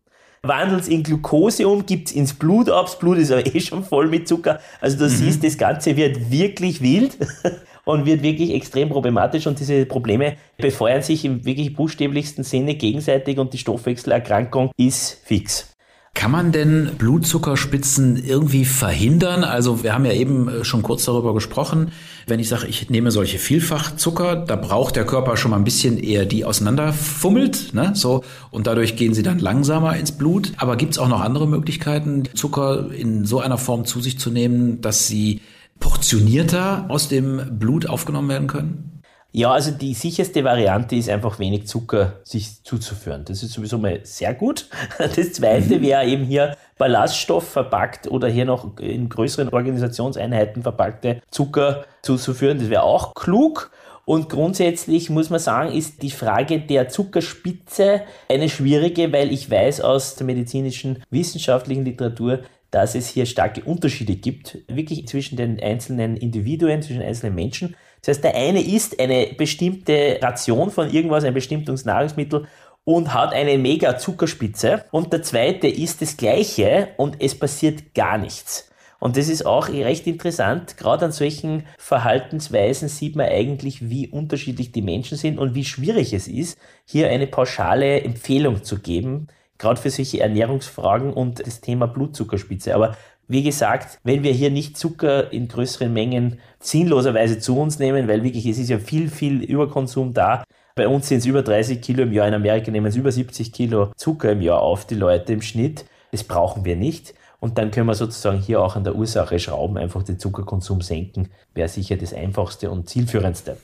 wandelt 0.44 0.82
es 0.82 0.88
in 0.88 1.04
Glucose 1.04 1.68
um, 1.68 1.86
gibt 1.86 2.10
es 2.10 2.16
ins 2.16 2.34
Blut 2.34 2.70
ab, 2.70 2.86
das 2.86 2.98
Blut 2.98 3.18
ist 3.18 3.32
aber 3.32 3.46
eh 3.46 3.60
schon 3.60 3.84
voll 3.84 4.08
mit 4.08 4.28
Zucker. 4.28 4.60
Also 4.80 4.98
du 4.98 5.06
mhm. 5.06 5.10
siehst, 5.10 5.44
das 5.44 5.58
Ganze 5.58 5.96
wird 5.96 6.32
wirklich 6.32 6.82
wild 6.82 7.18
und 7.86 8.06
wird 8.06 8.24
wirklich 8.24 8.54
extrem 8.54 8.90
problematisch 8.90 9.48
und 9.48 9.60
diese 9.60 9.86
Probleme 9.86 10.38
befeuern 10.58 11.02
sich 11.02 11.26
im 11.26 11.46
wirklich 11.46 11.76
buchstäblichsten 11.76 12.44
Sinne 12.44 12.76
gegenseitig 12.76 13.38
und 13.38 13.54
die 13.54 13.58
Stoffwechselerkrankung 13.58 14.72
ist 14.78 15.22
fix. 15.24 15.72
Kann 16.14 16.30
man 16.30 16.52
denn 16.52 16.92
Blutzuckerspitzen 16.98 18.22
irgendwie 18.22 18.66
verhindern? 18.66 19.46
Also 19.46 19.82
wir 19.82 19.94
haben 19.94 20.04
ja 20.04 20.12
eben 20.12 20.50
äh, 20.50 20.66
schon 20.66 20.84
kurz 20.84 21.06
darüber 21.06 21.34
gesprochen. 21.34 21.94
Wenn 22.28 22.40
ich 22.40 22.50
sage, 22.50 22.68
ich 22.68 22.90
nehme 22.90 23.12
solche 23.12 23.40
Vielfachzucker, 23.40 24.36
da 24.36 24.58
braucht 24.58 24.98
der 24.98 25.06
Körper 25.06 25.38
schon 25.38 25.52
mal 25.52 25.58
ein 25.58 25.64
bisschen 25.64 25.98
eher 25.98 26.26
die 26.26 26.44
auseinanderfummelt, 26.44 27.74
ne? 27.74 27.94
So 27.96 28.24
und 28.52 28.68
dadurch 28.68 28.98
gehen 28.98 29.14
sie 29.14 29.24
dann 29.24 29.40
langsamer 29.40 29.96
ins 29.96 30.12
Blut. 30.12 30.52
Aber 30.58 30.76
gibt 30.76 30.92
es 30.92 31.00
auch 31.00 31.08
noch 31.08 31.22
andere 31.22 31.48
Möglichkeiten, 31.48 32.24
Zucker 32.36 32.92
in 32.92 33.26
so 33.26 33.40
einer 33.40 33.58
Form 33.58 33.86
zu 33.86 34.02
sich 34.02 34.20
zu 34.20 34.32
nehmen, 34.32 34.82
dass 34.82 35.08
sie 35.08 35.40
portionierter 35.82 36.86
aus 36.88 37.10
dem 37.10 37.60
Blut 37.60 37.90
aufgenommen 37.90 38.30
werden 38.30 38.48
können? 38.48 39.02
Ja, 39.34 39.52
also 39.52 39.72
die 39.72 39.94
sicherste 39.94 40.44
Variante 40.44 40.96
ist 40.98 41.10
einfach 41.10 41.40
wenig 41.40 41.66
Zucker 41.66 42.20
sich 42.24 42.64
zuzuführen. 42.64 43.24
Das 43.26 43.44
ist 43.44 43.54
sowieso 43.54 43.78
mal 43.78 44.02
sehr 44.04 44.34
gut. 44.34 44.68
Das 44.98 45.34
zweite 45.34 45.78
mhm. 45.78 45.82
wäre 45.82 46.06
eben 46.06 46.24
hier 46.26 46.58
Ballaststoff 46.78 47.48
verpackt 47.48 48.08
oder 48.10 48.28
hier 48.28 48.46
noch 48.46 48.78
in 48.80 49.08
größeren 49.08 49.50
Organisationseinheiten 49.50 50.64
verpackte 50.64 51.22
Zucker 51.32 51.86
zuzuführen. 52.02 52.60
Das 52.60 52.70
wäre 52.70 52.84
auch 52.84 53.14
klug. 53.14 53.72
Und 54.04 54.30
grundsätzlich 54.30 55.10
muss 55.10 55.30
man 55.30 55.40
sagen, 55.40 55.72
ist 55.72 56.02
die 56.02 56.12
Frage 56.12 56.60
der 56.60 56.90
Zuckerspitze 56.90 58.02
eine 58.28 58.50
schwierige, 58.50 59.14
weil 59.14 59.32
ich 59.32 59.50
weiß 59.50 59.82
aus 59.82 60.16
der 60.16 60.26
medizinischen 60.26 61.04
wissenschaftlichen 61.10 61.86
Literatur, 61.86 62.40
dass 62.72 62.96
es 62.96 63.08
hier 63.08 63.26
starke 63.26 63.64
Unterschiede 63.64 64.16
gibt, 64.16 64.58
wirklich 64.68 65.08
zwischen 65.08 65.36
den 65.36 65.62
einzelnen 65.62 66.18
Individuen, 66.18 66.82
zwischen 66.82 67.02
einzelnen 67.02 67.36
Menschen. 67.36 67.76
Das 68.02 68.16
heißt, 68.16 68.24
der 68.24 68.36
eine 68.36 68.62
isst 68.62 69.00
eine 69.00 69.28
bestimmte 69.38 70.18
Ration 70.22 70.72
von 70.72 70.90
irgendwas, 70.90 71.24
ein 71.24 71.34
bestimmtes 71.34 71.86
Nahrungsmittel 71.86 72.48
und 72.84 73.14
hat 73.14 73.34
eine 73.34 73.58
mega 73.58 73.98
Zuckerspitze 73.98 74.86
und 74.92 75.14
der 75.14 75.22
zweite 75.22 75.68
isst 75.68 76.02
das 76.02 76.18
gleiche 76.18 76.90
und 76.98 77.22
es 77.22 77.38
passiert 77.38 77.94
gar 77.94 78.18
nichts. 78.18 78.72
Und 79.00 79.18
das 79.18 79.30
ist 79.30 79.48
auch 79.48 79.68
recht 79.70 80.06
interessant. 80.06 80.78
Gerade 80.78 81.06
an 81.06 81.12
solchen 81.12 81.66
Verhaltensweisen 81.80 82.88
sieht 82.88 83.16
man 83.16 83.26
eigentlich, 83.26 83.90
wie 83.90 84.08
unterschiedlich 84.08 84.72
die 84.72 84.84
Menschen 84.84 85.18
sind 85.18 85.40
und 85.40 85.56
wie 85.56 85.66
schwierig 85.66 86.14
es 86.14 86.28
ist, 86.28 86.60
hier 86.86 87.10
eine 87.10 87.26
pauschale 87.26 88.02
Empfehlung 88.02 88.64
zu 88.64 88.80
geben, 88.80 89.28
gerade 89.62 89.80
für 89.80 89.90
solche 89.90 90.20
Ernährungsfragen 90.20 91.14
und 91.14 91.46
das 91.46 91.62
Thema 91.62 91.88
Blutzuckerspitze. 91.88 92.76
Aber 92.76 92.98
wie 93.28 93.44
gesagt, 93.44 94.00
wenn 94.04 94.24
wir 94.24 94.34
hier 94.34 94.52
nicht 94.52 94.78
Zucker 94.78 95.32
in 95.32 95.48
größeren 95.48 95.94
Mengen 95.94 96.40
sinnloserweise 96.60 97.40
zu 97.40 97.58
uns 97.58 97.80
nehmen, 97.80 98.10
weil 98.10 98.24
wirklich 98.24 98.46
es 98.46 98.58
ist 98.58 98.70
ja 98.70 98.80
viel, 98.80 99.10
viel 99.10 99.42
Überkonsum 99.42 100.14
da. 100.14 100.44
Bei 100.76 100.88
uns 100.88 101.08
sind 101.08 101.20
es 101.20 101.26
über 101.26 101.42
30 101.42 101.82
Kilo 101.82 102.04
im 102.04 102.12
Jahr, 102.12 102.28
in 102.28 102.34
Amerika 102.34 102.72
nehmen 102.72 102.88
es 102.88 102.96
über 102.96 103.12
70 103.12 103.54
Kilo 103.54 103.92
Zucker 103.96 104.34
im 104.34 104.42
Jahr 104.42 104.62
auf, 104.62 104.86
die 104.86 104.96
Leute 104.96 105.32
im 105.32 105.42
Schnitt. 105.42 105.86
Das 106.12 106.24
brauchen 106.24 106.66
wir 106.66 106.76
nicht. 106.76 107.14
Und 107.40 107.58
dann 107.58 107.72
können 107.72 107.88
wir 107.88 107.96
sozusagen 107.96 108.40
hier 108.40 108.62
auch 108.62 108.76
an 108.76 108.84
der 108.84 108.96
Ursache 108.96 109.40
schrauben, 109.40 109.78
einfach 109.78 110.04
den 110.04 110.20
Zuckerkonsum 110.20 110.82
senken, 110.82 111.30
wäre 111.54 111.70
sicher 111.70 111.96
das 111.96 112.14
einfachste 112.14 112.70
und 112.70 112.90
zielführendste. 112.90 113.58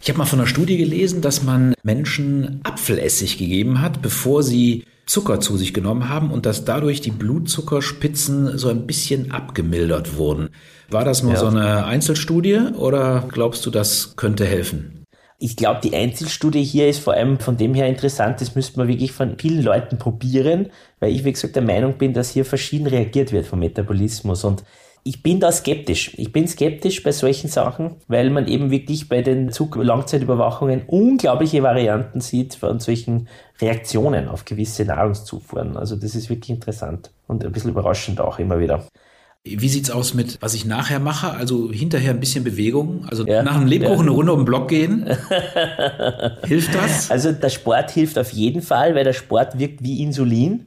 Ich 0.00 0.08
habe 0.10 0.18
mal 0.18 0.26
von 0.26 0.38
einer 0.38 0.46
Studie 0.46 0.76
gelesen, 0.76 1.22
dass 1.22 1.42
man 1.42 1.74
Menschen 1.82 2.60
Apfelessig 2.62 3.38
gegeben 3.38 3.80
hat, 3.80 4.02
bevor 4.02 4.42
sie 4.42 4.84
Zucker 5.06 5.40
zu 5.40 5.56
sich 5.56 5.74
genommen 5.74 6.08
haben 6.08 6.30
und 6.30 6.46
dass 6.46 6.64
dadurch 6.64 7.00
die 7.00 7.10
Blutzuckerspitzen 7.10 8.56
so 8.58 8.68
ein 8.68 8.86
bisschen 8.86 9.32
abgemildert 9.32 10.16
wurden. 10.16 10.50
War 10.90 11.04
das 11.04 11.22
nur 11.22 11.34
ja. 11.34 11.38
so 11.38 11.46
eine 11.46 11.84
Einzelstudie 11.84 12.58
oder 12.76 13.26
glaubst 13.30 13.66
du, 13.66 13.70
das 13.70 14.16
könnte 14.16 14.44
helfen? 14.44 15.04
Ich 15.38 15.56
glaube, 15.56 15.80
die 15.82 15.94
Einzelstudie 15.94 16.62
hier 16.62 16.88
ist 16.88 17.00
vor 17.00 17.14
allem 17.14 17.38
von 17.38 17.56
dem 17.56 17.74
her 17.74 17.88
interessant, 17.88 18.40
das 18.40 18.54
müsste 18.54 18.78
man 18.78 18.88
wirklich 18.88 19.12
von 19.12 19.36
vielen 19.38 19.62
Leuten 19.62 19.98
probieren, 19.98 20.70
weil 21.00 21.12
ich, 21.12 21.24
wie 21.24 21.32
gesagt, 21.32 21.56
der 21.56 21.62
Meinung 21.62 21.98
bin, 21.98 22.14
dass 22.14 22.30
hier 22.30 22.44
verschieden 22.44 22.86
reagiert 22.86 23.32
wird 23.32 23.46
vom 23.46 23.58
Metabolismus 23.58 24.44
und 24.44 24.64
ich 25.06 25.22
bin 25.22 25.38
da 25.38 25.52
skeptisch. 25.52 26.12
Ich 26.16 26.32
bin 26.32 26.48
skeptisch 26.48 27.02
bei 27.02 27.12
solchen 27.12 27.48
Sachen, 27.48 27.96
weil 28.08 28.30
man 28.30 28.48
eben 28.48 28.70
wirklich 28.70 29.08
bei 29.08 29.20
den 29.20 29.52
Zug-Langzeitüberwachungen 29.52 30.82
unglaubliche 30.86 31.62
Varianten 31.62 32.22
sieht 32.22 32.54
von 32.54 32.80
solchen 32.80 33.28
Reaktionen 33.60 34.28
auf 34.28 34.46
gewisse 34.46 34.86
Nahrungszufuhren. 34.86 35.76
Also 35.76 35.94
das 35.96 36.14
ist 36.14 36.30
wirklich 36.30 36.50
interessant 36.50 37.10
und 37.26 37.44
ein 37.44 37.52
bisschen 37.52 37.70
überraschend 37.70 38.18
auch 38.18 38.38
immer 38.38 38.58
wieder. 38.58 38.86
Wie 39.46 39.68
sieht's 39.68 39.90
aus 39.90 40.14
mit, 40.14 40.38
was 40.40 40.54
ich 40.54 40.64
nachher 40.64 41.00
mache? 41.00 41.32
Also 41.32 41.70
hinterher 41.70 42.12
ein 42.12 42.20
bisschen 42.20 42.44
Bewegung? 42.44 43.04
Also 43.10 43.26
ja, 43.26 43.42
nach 43.42 43.56
einem 43.56 43.66
Lebkuchen 43.66 43.96
ja. 43.96 44.00
eine 44.00 44.10
Runde 44.10 44.32
um 44.32 44.38
den 44.40 44.46
Block 44.46 44.68
gehen? 44.68 45.04
hilft 46.46 46.74
das? 46.74 47.10
Also 47.10 47.30
der 47.30 47.50
Sport 47.50 47.90
hilft 47.90 48.18
auf 48.18 48.30
jeden 48.30 48.62
Fall, 48.62 48.94
weil 48.94 49.04
der 49.04 49.12
Sport 49.12 49.58
wirkt 49.58 49.82
wie 49.82 50.02
Insulin 50.02 50.64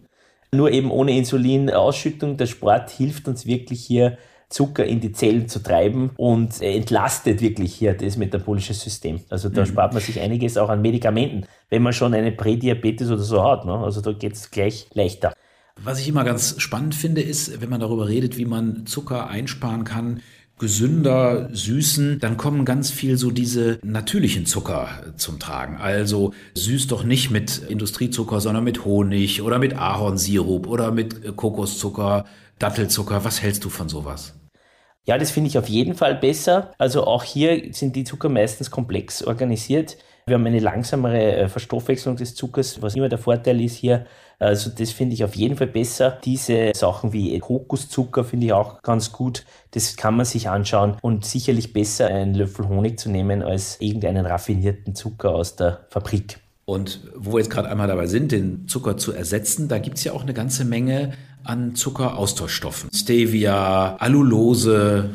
nur 0.51 0.71
eben 0.71 0.91
ohne 0.91 1.17
Insulinausschüttung. 1.17 2.37
Der 2.37 2.47
Sport 2.47 2.89
hilft 2.89 3.27
uns 3.27 3.45
wirklich 3.45 3.83
hier, 3.83 4.17
Zucker 4.49 4.85
in 4.85 5.01
die 5.01 5.11
Zellen 5.11 5.49
zu 5.49 5.61
treiben 5.61 6.11
und 6.15 6.61
entlastet 6.61 7.41
wirklich 7.41 7.73
hier 7.73 7.93
das 7.93 8.15
metabolische 8.15 8.73
System. 8.73 9.19
Also 9.29 9.49
da 9.49 9.61
mhm. 9.61 9.65
spart 9.65 9.93
man 9.93 10.01
sich 10.01 10.21
einiges 10.21 10.57
auch 10.57 10.69
an 10.69 10.81
Medikamenten, 10.81 11.45
wenn 11.69 11.81
man 11.81 11.91
schon 11.91 12.13
eine 12.13 12.31
Prädiabetes 12.31 13.11
oder 13.11 13.23
so 13.23 13.43
hat. 13.43 13.65
Ne? 13.65 13.73
Also 13.73 13.99
da 13.99 14.13
geht 14.13 14.33
es 14.33 14.49
gleich 14.49 14.87
leichter. 14.93 15.33
Was 15.83 15.99
ich 15.99 16.07
immer 16.07 16.23
ganz 16.23 16.55
spannend 16.59 16.95
finde, 16.95 17.21
ist, 17.21 17.61
wenn 17.61 17.69
man 17.69 17.81
darüber 17.81 18.07
redet, 18.07 18.37
wie 18.37 18.45
man 18.45 18.85
Zucker 18.85 19.27
einsparen 19.27 19.83
kann, 19.83 20.21
gesünder, 20.59 21.49
süßen, 21.51 22.19
dann 22.19 22.37
kommen 22.37 22.65
ganz 22.65 22.89
viel 22.89 23.17
so 23.17 23.31
diese 23.31 23.79
natürlichen 23.83 24.45
Zucker 24.45 24.89
zum 25.15 25.39
Tragen. 25.39 25.77
Also 25.77 26.33
süß 26.55 26.87
doch 26.87 27.03
nicht 27.03 27.29
mit 27.29 27.59
Industriezucker, 27.69 28.39
sondern 28.39 28.63
mit 28.63 28.85
Honig 28.85 29.41
oder 29.41 29.59
mit 29.59 29.75
Ahornsirup 29.75 30.67
oder 30.67 30.91
mit 30.91 31.35
Kokoszucker, 31.35 32.25
Dattelzucker. 32.59 33.23
Was 33.23 33.41
hältst 33.41 33.63
du 33.65 33.69
von 33.69 33.87
sowas? 33.87 34.33
Ja, 35.05 35.17
das 35.17 35.31
finde 35.31 35.49
ich 35.49 35.57
auf 35.57 35.69
jeden 35.69 35.95
Fall 35.95 36.15
besser. 36.15 36.73
Also 36.77 37.05
auch 37.05 37.23
hier 37.23 37.73
sind 37.73 37.95
die 37.95 38.03
Zucker 38.03 38.27
meistens 38.27 38.71
komplex 38.71 39.23
organisiert. 39.23 39.97
Wir 40.25 40.33
haben 40.35 40.45
eine 40.45 40.59
langsamere 40.59 41.35
äh, 41.37 41.47
Verstoffwechslung 41.47 42.17
des 42.17 42.35
Zuckers, 42.35 42.81
was 42.81 42.95
immer 42.95 43.07
der 43.07 43.17
Vorteil 43.17 43.61
ist 43.61 43.77
hier. 43.77 44.05
Also 44.39 44.69
das 44.69 44.91
finde 44.91 45.15
ich 45.15 45.23
auf 45.23 45.35
jeden 45.35 45.57
Fall 45.57 45.67
besser. 45.67 46.19
Diese 46.23 46.71
Sachen 46.75 47.11
wie 47.11 47.37
Kokoszucker 47.39 48.23
finde 48.23 48.47
ich 48.47 48.53
auch 48.53 48.81
ganz 48.83 49.11
gut. 49.11 49.45
Das 49.71 49.95
kann 49.95 50.15
man 50.15 50.25
sich 50.25 50.49
anschauen 50.49 50.97
und 51.01 51.25
sicherlich 51.25 51.73
besser 51.73 52.07
einen 52.07 52.35
Löffel 52.35 52.67
Honig 52.67 52.99
zu 52.99 53.09
nehmen 53.09 53.41
als 53.41 53.81
irgendeinen 53.81 54.25
raffinierten 54.25 54.93
Zucker 54.95 55.33
aus 55.33 55.55
der 55.55 55.87
Fabrik. 55.89 56.39
Und 56.65 57.01
wo 57.15 57.33
wir 57.33 57.39
jetzt 57.39 57.49
gerade 57.49 57.69
einmal 57.69 57.87
dabei 57.87 58.07
sind, 58.07 58.31
den 58.31 58.67
Zucker 58.67 58.97
zu 58.97 59.13
ersetzen, 59.13 59.69
da 59.69 59.79
gibt 59.79 59.97
es 59.97 60.03
ja 60.03 60.11
auch 60.11 60.23
eine 60.23 60.33
ganze 60.33 60.65
Menge 60.65 61.13
an 61.43 61.75
Zuckeraustauschstoffen. 61.75 62.89
Stevia, 62.93 63.95
Allulose, 63.95 65.09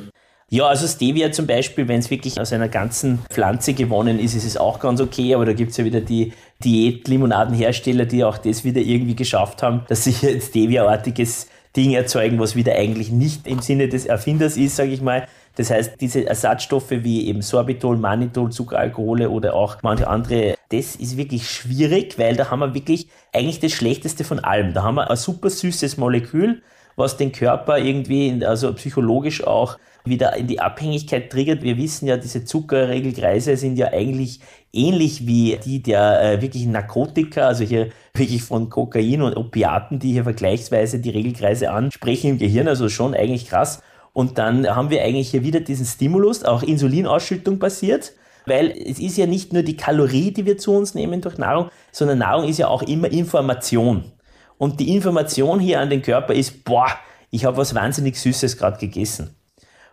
ja, 0.52 0.66
also 0.66 0.86
Stevia 0.86 1.32
zum 1.32 1.46
Beispiel, 1.46 1.88
wenn 1.88 2.00
es 2.00 2.10
wirklich 2.10 2.38
aus 2.38 2.52
einer 2.52 2.68
ganzen 2.68 3.20
Pflanze 3.30 3.72
gewonnen 3.72 4.18
ist, 4.18 4.34
ist 4.34 4.44
es 4.44 4.58
auch 4.58 4.80
ganz 4.80 5.00
okay, 5.00 5.34
aber 5.34 5.46
da 5.46 5.54
gibt 5.54 5.70
es 5.70 5.78
ja 5.78 5.84
wieder 5.86 6.02
die 6.02 6.34
Diät-Limonadenhersteller, 6.62 8.04
die 8.04 8.22
auch 8.22 8.36
das 8.36 8.62
wieder 8.62 8.82
irgendwie 8.82 9.16
geschafft 9.16 9.62
haben, 9.62 9.86
dass 9.88 10.04
sie 10.04 10.14
ein 10.28 10.42
Stevia-artiges 10.42 11.48
Ding 11.74 11.92
erzeugen, 11.92 12.38
was 12.38 12.54
wieder 12.54 12.74
eigentlich 12.74 13.10
nicht 13.10 13.46
im 13.46 13.60
Sinne 13.60 13.88
des 13.88 14.04
Erfinders 14.04 14.58
ist, 14.58 14.76
sage 14.76 14.90
ich 14.90 15.00
mal. 15.00 15.26
Das 15.56 15.70
heißt, 15.70 15.98
diese 16.02 16.26
Ersatzstoffe 16.26 16.90
wie 16.90 17.28
eben 17.28 17.40
Sorbitol, 17.40 17.96
Mannitol, 17.96 18.50
Zuckeralkohole 18.50 19.30
oder 19.30 19.54
auch 19.54 19.78
manche 19.80 20.06
andere, 20.06 20.56
das 20.68 20.96
ist 20.96 21.16
wirklich 21.16 21.48
schwierig, 21.48 22.18
weil 22.18 22.36
da 22.36 22.50
haben 22.50 22.60
wir 22.60 22.74
wirklich 22.74 23.08
eigentlich 23.32 23.60
das 23.60 23.72
Schlechteste 23.72 24.22
von 24.22 24.38
allem. 24.38 24.74
Da 24.74 24.82
haben 24.82 24.96
wir 24.96 25.10
ein 25.10 25.16
super 25.16 25.48
süßes 25.48 25.96
Molekül, 25.96 26.60
was 26.94 27.16
den 27.16 27.32
Körper 27.32 27.78
irgendwie, 27.78 28.44
also 28.44 28.74
psychologisch 28.74 29.46
auch 29.46 29.78
wieder 30.04 30.36
in 30.36 30.46
die 30.46 30.60
Abhängigkeit 30.60 31.30
triggert. 31.30 31.62
Wir 31.62 31.76
wissen 31.76 32.06
ja, 32.06 32.16
diese 32.16 32.44
Zuckerregelkreise 32.44 33.56
sind 33.56 33.76
ja 33.76 33.88
eigentlich 33.88 34.40
ähnlich 34.72 35.26
wie 35.26 35.58
die 35.64 35.82
der 35.82 36.22
äh, 36.22 36.42
wirklichen 36.42 36.72
Narkotika, 36.72 37.46
also 37.46 37.64
hier 37.64 37.90
wirklich 38.14 38.42
von 38.42 38.70
Kokain 38.70 39.22
und 39.22 39.36
Opiaten, 39.36 39.98
die 39.98 40.12
hier 40.12 40.24
vergleichsweise 40.24 40.98
die 40.98 41.10
Regelkreise 41.10 41.70
ansprechen 41.70 42.30
im 42.30 42.38
Gehirn, 42.38 42.68
also 42.68 42.88
schon 42.88 43.14
eigentlich 43.14 43.48
krass. 43.48 43.82
Und 44.12 44.38
dann 44.38 44.66
haben 44.66 44.90
wir 44.90 45.02
eigentlich 45.02 45.30
hier 45.30 45.44
wieder 45.44 45.60
diesen 45.60 45.86
Stimulus, 45.86 46.44
auch 46.44 46.62
Insulinausschüttung 46.62 47.58
passiert. 47.58 48.12
Weil 48.44 48.70
es 48.72 48.98
ist 48.98 49.16
ja 49.16 49.26
nicht 49.26 49.52
nur 49.52 49.62
die 49.62 49.76
Kalorie, 49.76 50.32
die 50.32 50.44
wir 50.44 50.58
zu 50.58 50.74
uns 50.74 50.94
nehmen 50.94 51.20
durch 51.20 51.38
Nahrung, 51.38 51.68
sondern 51.92 52.18
Nahrung 52.18 52.48
ist 52.48 52.58
ja 52.58 52.66
auch 52.66 52.82
immer 52.82 53.10
Information. 53.10 54.10
Und 54.58 54.80
die 54.80 54.94
Information 54.94 55.60
hier 55.60 55.80
an 55.80 55.90
den 55.90 56.02
Körper 56.02 56.34
ist, 56.34 56.64
boah, 56.64 56.88
ich 57.30 57.44
habe 57.44 57.56
was 57.56 57.74
wahnsinnig 57.74 58.20
Süßes 58.20 58.58
gerade 58.58 58.78
gegessen. 58.78 59.36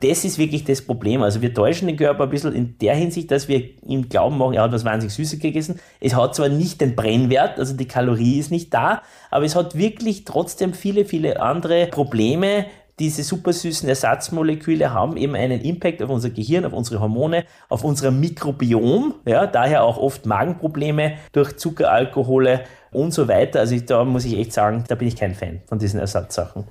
Das 0.01 0.23
ist 0.23 0.37
wirklich 0.37 0.63
das 0.63 0.81
Problem. 0.81 1.21
Also 1.21 1.41
wir 1.41 1.53
täuschen 1.53 1.87
den 1.87 1.97
Körper 1.97 2.23
ein 2.23 2.29
bisschen 2.29 2.53
in 2.53 2.77
der 2.77 2.95
Hinsicht, 2.95 3.31
dass 3.31 3.47
wir 3.47 3.61
ihm 3.85 4.07
glauben 4.07 4.37
machen, 4.37 4.53
er 4.53 4.63
hat 4.63 4.71
was 4.71 4.85
wahnsinnig 4.85 5.13
Süßes 5.13 5.39
gegessen. 5.39 5.79
Es 5.99 6.15
hat 6.15 6.35
zwar 6.35 6.47
nicht 6.47 6.79
den 6.79 6.95
Brennwert, 6.95 7.59
also 7.59 7.75
die 7.75 7.87
Kalorie 7.87 8.39
ist 8.39 8.49
nicht 8.49 8.73
da, 8.73 9.01
aber 9.29 9.45
es 9.45 9.55
hat 9.55 9.77
wirklich 9.77 10.23
trotzdem 10.23 10.73
viele, 10.73 11.03
viele 11.03 11.41
andere 11.41 11.87
Probleme, 11.87 12.65
diese 12.99 13.23
supersüßen 13.23 13.87
Ersatzmoleküle 13.87 14.93
haben 14.93 15.15
eben 15.15 15.33
einen 15.33 15.61
Impact 15.61 16.03
auf 16.03 16.09
unser 16.09 16.29
Gehirn, 16.31 16.65
auf 16.65 16.73
unsere 16.73 16.99
Hormone, 16.99 17.45
auf 17.69 17.85
unser 17.85 18.11
Mikrobiom, 18.11 19.15
ja, 19.25 19.47
daher 19.47 19.83
auch 19.83 19.97
oft 19.97 20.25
Magenprobleme 20.25 21.13
durch 21.31 21.55
Zuckeralkohole 21.55 22.65
und 22.91 23.13
so 23.13 23.29
weiter. 23.29 23.61
Also 23.61 23.75
ich, 23.75 23.85
da 23.85 24.03
muss 24.03 24.25
ich 24.25 24.37
echt 24.37 24.51
sagen, 24.51 24.83
da 24.89 24.95
bin 24.95 25.07
ich 25.07 25.15
kein 25.15 25.33
Fan 25.33 25.61
von 25.65 25.79
diesen 25.79 25.99
Ersatzsachen. 25.99 26.65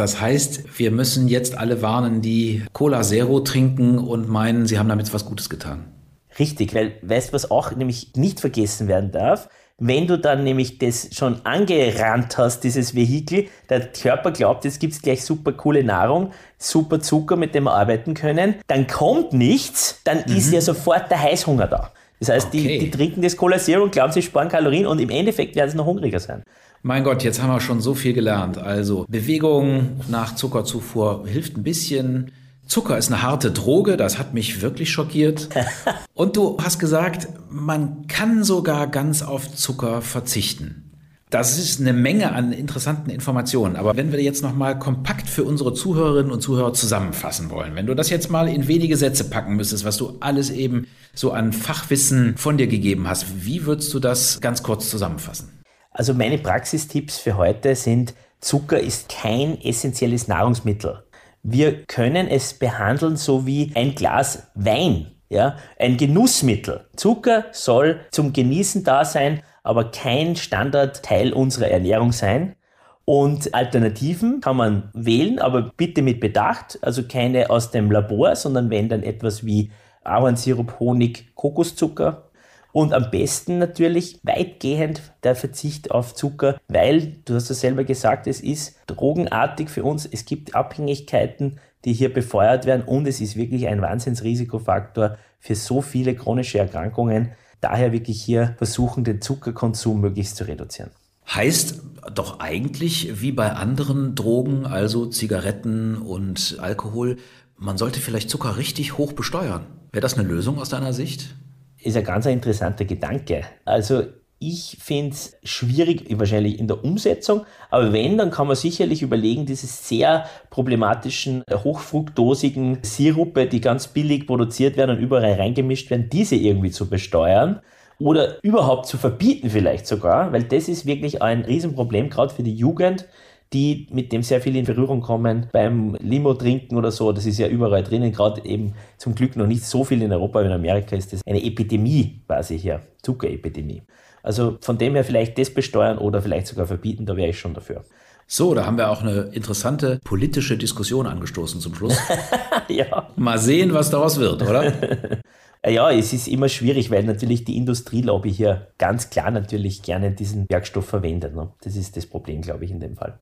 Das 0.00 0.18
heißt, 0.18 0.78
wir 0.78 0.92
müssen 0.92 1.28
jetzt 1.28 1.58
alle 1.58 1.82
warnen, 1.82 2.22
die 2.22 2.62
Cola 2.72 3.02
Zero 3.02 3.40
trinken 3.40 3.98
und 3.98 4.30
meinen, 4.30 4.66
sie 4.66 4.78
haben 4.78 4.88
damit 4.88 5.12
was 5.12 5.26
Gutes 5.26 5.50
getan. 5.50 5.92
Richtig, 6.38 6.74
weil 6.74 6.94
weißt 7.02 7.28
du, 7.28 7.32
was 7.34 7.50
auch 7.50 7.76
nämlich 7.76 8.12
nicht 8.16 8.40
vergessen 8.40 8.88
werden 8.88 9.12
darf? 9.12 9.50
Wenn 9.76 10.06
du 10.06 10.18
dann 10.18 10.42
nämlich 10.42 10.78
das 10.78 11.10
schon 11.12 11.44
angerannt 11.44 12.38
hast, 12.38 12.64
dieses 12.64 12.94
Vehikel, 12.94 13.48
der 13.68 13.92
Körper 13.92 14.30
glaubt, 14.30 14.64
jetzt 14.64 14.80
gibt's 14.80 15.02
gleich 15.02 15.22
super 15.22 15.52
coole 15.52 15.84
Nahrung, 15.84 16.32
super 16.56 17.00
Zucker, 17.00 17.36
mit 17.36 17.54
dem 17.54 17.64
wir 17.64 17.74
arbeiten 17.74 18.14
können, 18.14 18.54
dann 18.68 18.86
kommt 18.86 19.34
nichts, 19.34 20.00
dann 20.04 20.24
mhm. 20.26 20.34
ist 20.34 20.50
ja 20.50 20.62
sofort 20.62 21.10
der 21.10 21.20
Heißhunger 21.20 21.66
da. 21.66 21.92
Das 22.20 22.30
heißt, 22.30 22.46
okay. 22.48 22.78
die, 22.78 22.78
die 22.78 22.90
trinken 22.90 23.20
das 23.20 23.36
Cola 23.36 23.58
Zero 23.58 23.82
und 23.82 23.92
glauben, 23.92 24.12
sie 24.12 24.22
sparen 24.22 24.48
Kalorien 24.48 24.86
und 24.86 24.98
im 24.98 25.10
Endeffekt 25.10 25.56
werden 25.56 25.70
sie 25.70 25.76
noch 25.76 25.86
hungriger 25.86 26.20
sein. 26.20 26.42
Mein 26.82 27.04
Gott, 27.04 27.22
jetzt 27.22 27.42
haben 27.42 27.50
wir 27.50 27.60
schon 27.60 27.82
so 27.82 27.94
viel 27.94 28.14
gelernt. 28.14 28.56
Also 28.56 29.04
Bewegung 29.06 30.00
nach 30.08 30.34
Zuckerzufuhr 30.34 31.26
hilft 31.26 31.58
ein 31.58 31.62
bisschen. 31.62 32.32
Zucker 32.66 32.96
ist 32.96 33.12
eine 33.12 33.20
harte 33.20 33.50
Droge, 33.50 33.98
das 33.98 34.18
hat 34.18 34.32
mich 34.32 34.62
wirklich 34.62 34.90
schockiert. 34.90 35.50
Und 36.14 36.36
du 36.36 36.56
hast 36.62 36.78
gesagt, 36.78 37.28
man 37.50 38.06
kann 38.06 38.44
sogar 38.44 38.86
ganz 38.86 39.20
auf 39.22 39.54
Zucker 39.54 40.00
verzichten. 40.00 40.86
Das 41.28 41.58
ist 41.58 41.80
eine 41.80 41.92
Menge 41.92 42.32
an 42.32 42.52
interessanten 42.52 43.10
Informationen. 43.10 43.76
Aber 43.76 43.96
wenn 43.96 44.10
wir 44.10 44.22
jetzt 44.22 44.42
nochmal 44.42 44.78
kompakt 44.78 45.28
für 45.28 45.44
unsere 45.44 45.74
Zuhörerinnen 45.74 46.32
und 46.32 46.40
Zuhörer 46.40 46.72
zusammenfassen 46.72 47.50
wollen, 47.50 47.76
wenn 47.76 47.86
du 47.86 47.94
das 47.94 48.08
jetzt 48.08 48.30
mal 48.30 48.48
in 48.48 48.68
wenige 48.68 48.96
Sätze 48.96 49.24
packen 49.24 49.54
müsstest, 49.54 49.84
was 49.84 49.98
du 49.98 50.16
alles 50.20 50.50
eben 50.50 50.86
so 51.14 51.32
an 51.32 51.52
Fachwissen 51.52 52.36
von 52.38 52.56
dir 52.56 52.68
gegeben 52.68 53.06
hast, 53.06 53.44
wie 53.44 53.66
würdest 53.66 53.92
du 53.92 54.00
das 54.00 54.40
ganz 54.40 54.62
kurz 54.62 54.88
zusammenfassen? 54.88 55.59
Also 56.00 56.14
meine 56.14 56.38
Praxistipps 56.38 57.18
für 57.18 57.36
heute 57.36 57.74
sind, 57.74 58.14
Zucker 58.40 58.80
ist 58.80 59.10
kein 59.10 59.60
essentielles 59.60 60.28
Nahrungsmittel. 60.28 61.04
Wir 61.42 61.84
können 61.84 62.26
es 62.26 62.54
behandeln 62.54 63.18
so 63.18 63.44
wie 63.46 63.70
ein 63.74 63.94
Glas 63.94 64.50
Wein, 64.54 65.08
ja, 65.28 65.58
ein 65.78 65.98
Genussmittel. 65.98 66.86
Zucker 66.96 67.44
soll 67.52 68.00
zum 68.12 68.32
Genießen 68.32 68.82
da 68.82 69.04
sein, 69.04 69.42
aber 69.62 69.90
kein 69.90 70.36
Standardteil 70.36 71.34
unserer 71.34 71.68
Ernährung 71.68 72.12
sein. 72.12 72.56
Und 73.04 73.54
Alternativen 73.54 74.40
kann 74.40 74.56
man 74.56 74.88
wählen, 74.94 75.38
aber 75.38 75.70
bitte 75.76 76.00
mit 76.00 76.18
Bedacht, 76.18 76.78
also 76.80 77.02
keine 77.02 77.50
aus 77.50 77.72
dem 77.72 77.90
Labor, 77.90 78.36
sondern 78.36 78.70
wenn 78.70 78.88
dann 78.88 79.02
etwas 79.02 79.44
wie 79.44 79.70
Ahornsirup, 80.02 80.80
Honig, 80.80 81.34
Kokoszucker 81.34 82.29
und 82.72 82.92
am 82.92 83.10
besten 83.10 83.58
natürlich 83.58 84.18
weitgehend 84.22 85.02
der 85.22 85.34
Verzicht 85.34 85.90
auf 85.90 86.14
Zucker, 86.14 86.58
weil, 86.68 87.16
du 87.24 87.34
hast 87.34 87.50
es 87.50 87.60
selber 87.60 87.84
gesagt, 87.84 88.26
es 88.26 88.40
ist 88.40 88.76
drogenartig 88.86 89.68
für 89.68 89.84
uns. 89.84 90.06
Es 90.06 90.24
gibt 90.24 90.54
Abhängigkeiten, 90.54 91.58
die 91.84 91.92
hier 91.92 92.12
befeuert 92.12 92.66
werden 92.66 92.82
und 92.82 93.06
es 93.06 93.20
ist 93.20 93.36
wirklich 93.36 93.66
ein 93.66 93.82
Wahnsinnsrisikofaktor 93.82 95.16
für 95.38 95.54
so 95.54 95.80
viele 95.80 96.14
chronische 96.14 96.58
Erkrankungen. 96.58 97.32
Daher 97.60 97.92
wirklich 97.92 98.22
hier 98.22 98.54
versuchen, 98.58 99.04
den 99.04 99.20
Zuckerkonsum 99.20 100.00
möglichst 100.00 100.36
zu 100.36 100.44
reduzieren. 100.46 100.90
Heißt 101.34 101.82
doch 102.14 102.40
eigentlich 102.40 103.20
wie 103.20 103.32
bei 103.32 103.52
anderen 103.52 104.14
Drogen, 104.14 104.66
also 104.66 105.06
Zigaretten 105.06 105.96
und 105.96 106.56
Alkohol, 106.60 107.16
man 107.56 107.76
sollte 107.76 108.00
vielleicht 108.00 108.30
Zucker 108.30 108.56
richtig 108.56 108.96
hoch 108.96 109.12
besteuern. 109.12 109.66
Wäre 109.92 110.00
das 110.00 110.14
eine 110.14 110.26
Lösung 110.26 110.58
aus 110.58 110.70
deiner 110.70 110.92
Sicht? 110.92 111.34
Ist 111.82 111.96
ein 111.96 112.04
ganz 112.04 112.26
interessanter 112.26 112.84
Gedanke. 112.84 113.42
Also 113.64 114.04
ich 114.42 114.78
finde 114.80 115.12
es 115.12 115.36
schwierig, 115.42 116.06
wahrscheinlich 116.18 116.58
in 116.58 116.66
der 116.66 116.82
Umsetzung, 116.82 117.42
aber 117.68 117.92
wenn, 117.92 118.16
dann 118.16 118.30
kann 118.30 118.46
man 118.46 118.56
sicherlich 118.56 119.02
überlegen, 119.02 119.44
diese 119.44 119.66
sehr 119.66 120.24
problematischen, 120.48 121.42
äh, 121.46 121.56
hochfruktosigen 121.56 122.78
Sirupe, 122.82 123.46
die 123.46 123.60
ganz 123.60 123.88
billig 123.88 124.26
produziert 124.26 124.78
werden 124.78 124.96
und 124.96 125.02
überall 125.02 125.34
reingemischt 125.34 125.90
werden, 125.90 126.08
diese 126.10 126.36
irgendwie 126.36 126.70
zu 126.70 126.88
besteuern 126.88 127.60
oder 127.98 128.42
überhaupt 128.42 128.86
zu 128.86 128.96
verbieten 128.96 129.50
vielleicht 129.50 129.86
sogar, 129.86 130.32
weil 130.32 130.44
das 130.44 130.68
ist 130.68 130.86
wirklich 130.86 131.20
ein 131.20 131.42
Riesenproblem, 131.42 132.08
gerade 132.08 132.34
für 132.34 132.42
die 132.42 132.54
Jugend, 132.54 133.06
die 133.52 133.88
mit 133.90 134.12
dem 134.12 134.22
sehr 134.22 134.40
viel 134.40 134.56
in 134.56 134.64
Berührung 134.64 135.00
kommen 135.00 135.48
beim 135.52 135.96
Limo 136.00 136.34
trinken 136.34 136.76
oder 136.76 136.90
so. 136.90 137.12
Das 137.12 137.26
ist 137.26 137.38
ja 137.38 137.48
überall 137.48 137.82
drinnen, 137.82 138.12
gerade 138.12 138.44
eben 138.44 138.74
zum 138.96 139.14
Glück 139.14 139.36
noch 139.36 139.46
nicht 139.46 139.64
so 139.64 139.84
viel 139.84 140.02
in 140.02 140.12
Europa, 140.12 140.42
in 140.42 140.52
Amerika 140.52 140.96
ist 140.96 141.12
das 141.12 141.20
eine 141.26 141.42
Epidemie 141.42 142.22
quasi 142.26 142.58
hier, 142.58 142.82
Zuckerepidemie. 143.02 143.82
Also 144.22 144.58
von 144.60 144.78
dem 144.78 144.94
her 144.94 145.04
vielleicht 145.04 145.38
das 145.38 145.50
besteuern 145.50 145.98
oder 145.98 146.22
vielleicht 146.22 146.46
sogar 146.46 146.66
verbieten, 146.66 147.06
da 147.06 147.16
wäre 147.16 147.30
ich 147.30 147.38
schon 147.38 147.54
dafür. 147.54 147.84
So, 148.26 148.54
da 148.54 148.64
haben 148.64 148.78
wir 148.78 148.90
auch 148.90 149.02
eine 149.02 149.30
interessante 149.32 149.98
politische 150.04 150.56
Diskussion 150.56 151.06
angestoßen 151.06 151.60
zum 151.60 151.74
Schluss. 151.74 151.98
ja. 152.68 153.08
Mal 153.16 153.38
sehen, 153.38 153.74
was 153.74 153.90
daraus 153.90 154.20
wird, 154.20 154.42
oder? 154.42 154.72
Ja, 155.66 155.90
es 155.90 156.14
ist 156.14 156.26
immer 156.26 156.48
schwierig, 156.48 156.90
weil 156.90 157.04
natürlich 157.04 157.44
die 157.44 157.58
Industrielobby 157.58 158.32
hier 158.32 158.68
ganz 158.78 159.10
klar 159.10 159.30
natürlich 159.30 159.82
gerne 159.82 160.10
diesen 160.10 160.48
Werkstoff 160.48 160.86
verwendet. 160.86 161.34
Ne? 161.34 161.52
Das 161.60 161.76
ist 161.76 161.98
das 161.98 162.06
Problem, 162.06 162.40
glaube 162.40 162.64
ich, 162.64 162.70
in 162.70 162.80
dem 162.80 162.96
Fall. 162.96 163.20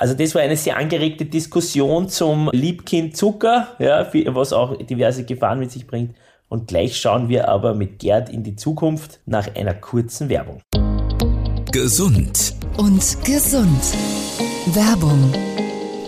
Also 0.00 0.14
das 0.14 0.34
war 0.34 0.40
eine 0.40 0.56
sehr 0.56 0.78
angeregte 0.78 1.26
Diskussion 1.26 2.08
zum 2.08 2.48
Liebkind 2.54 3.14
Zucker, 3.14 3.68
ja, 3.78 4.10
was 4.28 4.54
auch 4.54 4.74
diverse 4.78 5.24
Gefahren 5.24 5.58
mit 5.58 5.70
sich 5.70 5.86
bringt. 5.86 6.16
Und 6.48 6.68
gleich 6.68 6.96
schauen 6.96 7.28
wir 7.28 7.48
aber 7.48 7.74
mit 7.74 7.98
Gerd 7.98 8.30
in 8.30 8.42
die 8.42 8.56
Zukunft 8.56 9.20
nach 9.26 9.54
einer 9.54 9.74
kurzen 9.74 10.30
Werbung. 10.30 10.62
Gesund 11.70 12.54
und 12.78 13.24
gesund. 13.24 13.94
Werbung. 14.72 15.34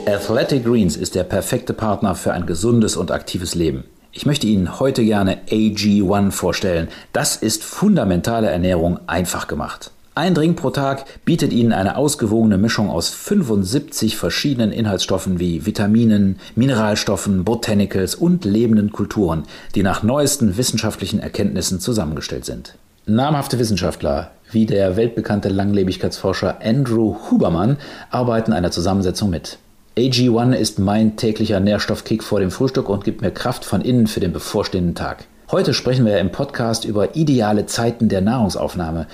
Athletic 0.07 0.64
Greens 0.64 0.96
ist 0.96 1.14
der 1.14 1.24
perfekte 1.24 1.74
Partner 1.74 2.14
für 2.14 2.33
ein 2.33 2.46
gesundes 2.46 2.96
und 2.96 3.11
aktives 3.11 3.55
Leben. 3.55 3.85
Ich 4.11 4.24
möchte 4.24 4.46
Ihnen 4.46 4.81
heute 4.81 5.05
gerne 5.05 5.42
AG1 5.50 6.31
vorstellen. 6.31 6.88
Das 7.12 7.37
ist 7.37 7.62
fundamentale 7.62 8.48
Ernährung 8.48 9.00
einfach 9.07 9.48
gemacht. 9.48 9.90
Ein 10.14 10.35
Drink 10.35 10.59
pro 10.59 10.68
Tag 10.68 11.07
bietet 11.25 11.55
Ihnen 11.55 11.72
eine 11.72 11.96
ausgewogene 11.96 12.59
Mischung 12.59 12.90
aus 12.90 13.09
75 13.09 14.18
verschiedenen 14.18 14.70
Inhaltsstoffen 14.70 15.40
wie 15.40 15.64
Vitaminen, 15.64 16.38
Mineralstoffen, 16.55 17.44
Botanicals 17.44 18.14
und 18.14 18.44
lebenden 18.44 18.92
Kulturen, 18.92 19.44
die 19.75 19.83
nach 19.83 20.03
neuesten 20.03 20.59
wissenschaftlichen 20.59 21.18
Erkenntnissen 21.18 21.81
zusammengestellt 21.81 22.44
sind. 22.44 22.75
Namhafte 23.07 23.59
Wissenschaftler 23.59 24.33
wie 24.51 24.66
der 24.66 24.96
weltbekannte 24.98 25.48
Langlebigkeitsforscher 25.48 26.59
Andrew 26.62 27.16
Huberman 27.31 27.79
arbeiten 28.11 28.51
der 28.51 28.70
Zusammensetzung 28.70 29.31
mit. 29.31 29.57
AG1 29.96 30.53
ist 30.53 30.79
mein 30.79 31.16
täglicher 31.16 31.59
Nährstoffkick 31.59 32.22
vor 32.22 32.38
dem 32.38 32.51
Frühstück 32.51 32.90
und 32.90 33.05
gibt 33.05 33.22
mir 33.22 33.31
Kraft 33.31 33.64
von 33.64 33.81
innen 33.81 34.07
für 34.07 34.20
den 34.20 34.35
bevorstehenden 34.35 34.94
Tag. 34.94 35.25
Heute 35.53 35.75
sprechen 35.75 36.07
wir 36.07 36.18
im 36.18 36.33
Podcast 36.33 36.87
über 36.87 37.14
ideale 37.14 37.66
Zeiten 37.66 38.09
der 38.09 38.22
Nahrungsaufnahme 38.22 39.07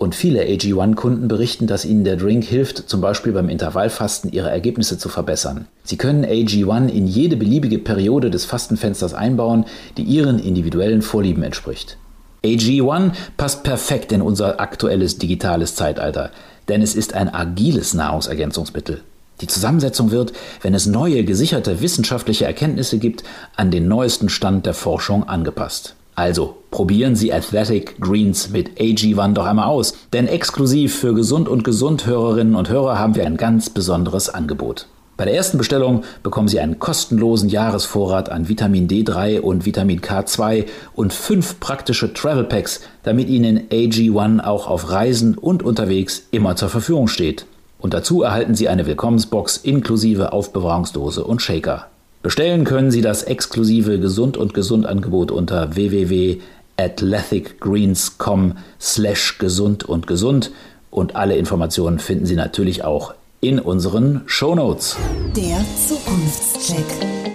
und 0.00 0.14
viele 0.14 0.44
AG1-Kunden 0.44 1.28
berichten, 1.28 1.66
dass 1.66 1.84
ihnen 1.84 2.04
der 2.04 2.16
Drink 2.16 2.42
hilft, 2.44 2.88
zum 2.88 3.02
Beispiel 3.02 3.32
beim 3.32 3.50
Intervallfasten 3.50 4.32
ihre 4.32 4.48
Ergebnisse 4.48 4.96
zu 4.96 5.10
verbessern. 5.10 5.68
Sie 5.84 5.98
können 5.98 6.24
AG1 6.24 6.88
in 6.88 7.06
jede 7.06 7.36
beliebige 7.36 7.78
Periode 7.78 8.30
des 8.30 8.46
Fastenfensters 8.46 9.12
einbauen, 9.12 9.66
die 9.98 10.02
ihren 10.04 10.38
individuellen 10.38 11.02
Vorlieben 11.02 11.42
entspricht. 11.42 11.98
AG1 12.42 13.12
passt 13.36 13.62
perfekt 13.62 14.10
in 14.10 14.22
unser 14.22 14.58
aktuelles 14.58 15.18
digitales 15.18 15.74
Zeitalter, 15.74 16.30
denn 16.68 16.80
es 16.80 16.94
ist 16.94 17.12
ein 17.12 17.28
agiles 17.28 17.92
Nahrungsergänzungsmittel. 17.92 19.02
Die 19.42 19.48
Zusammensetzung 19.48 20.10
wird, 20.10 20.32
wenn 20.62 20.72
es 20.72 20.86
neue 20.86 21.24
gesicherte 21.24 21.82
wissenschaftliche 21.82 22.46
Erkenntnisse 22.46 22.96
gibt, 22.96 23.22
an 23.54 23.70
den 23.70 23.86
neuesten 23.86 24.30
Stand 24.30 24.64
der 24.64 24.74
Forschung 24.74 25.28
angepasst. 25.28 25.94
Also 26.14 26.56
probieren 26.70 27.16
Sie 27.16 27.32
Athletic 27.32 28.00
Greens 28.00 28.50
mit 28.50 28.78
AG1 28.78 29.34
doch 29.34 29.46
einmal 29.46 29.66
aus, 29.66 29.94
denn 30.12 30.26
exklusiv 30.26 30.94
für 30.94 31.14
Gesund 31.14 31.48
und 31.48 31.64
Gesund 31.64 32.06
Hörerinnen 32.06 32.54
und 32.54 32.68
Hörer 32.68 32.98
haben 32.98 33.14
wir 33.14 33.26
ein 33.26 33.36
ganz 33.36 33.70
besonderes 33.70 34.28
Angebot. 34.28 34.86
Bei 35.20 35.26
der 35.26 35.34
ersten 35.34 35.58
Bestellung 35.58 36.04
bekommen 36.22 36.48
Sie 36.48 36.60
einen 36.60 36.78
kostenlosen 36.78 37.50
Jahresvorrat 37.50 38.30
an 38.30 38.48
Vitamin 38.48 38.88
D3 38.88 39.40
und 39.40 39.66
Vitamin 39.66 40.00
K2 40.00 40.64
und 40.94 41.12
fünf 41.12 41.60
praktische 41.60 42.14
Travel 42.14 42.44
Packs, 42.44 42.80
damit 43.02 43.28
Ihnen 43.28 43.68
AG1 43.68 44.42
auch 44.42 44.66
auf 44.66 44.90
Reisen 44.90 45.36
und 45.36 45.62
unterwegs 45.62 46.22
immer 46.30 46.56
zur 46.56 46.70
Verfügung 46.70 47.06
steht. 47.06 47.44
Und 47.78 47.92
dazu 47.92 48.22
erhalten 48.22 48.54
Sie 48.54 48.70
eine 48.70 48.86
Willkommensbox 48.86 49.58
inklusive 49.58 50.32
Aufbewahrungsdose 50.32 51.22
und 51.22 51.42
Shaker. 51.42 51.89
Bestellen 52.22 52.64
können 52.64 52.90
Sie 52.90 53.00
das 53.00 53.22
exklusive 53.22 53.98
Gesund 53.98 54.36
und 54.36 54.52
Gesund 54.52 54.84
Angebot 54.84 55.30
unter 55.30 55.74
www.athleticgreens.com 55.74 58.58
slash 58.78 59.38
gesund 59.38 59.84
und 59.84 60.06
gesund 60.06 60.50
und 60.90 61.16
alle 61.16 61.36
Informationen 61.36 61.98
finden 61.98 62.26
Sie 62.26 62.36
natürlich 62.36 62.84
auch 62.84 63.14
in 63.40 63.58
unseren 63.58 64.20
Shownotes. 64.26 64.98
Der 65.34 65.64
Zukunftscheck. 65.88 66.84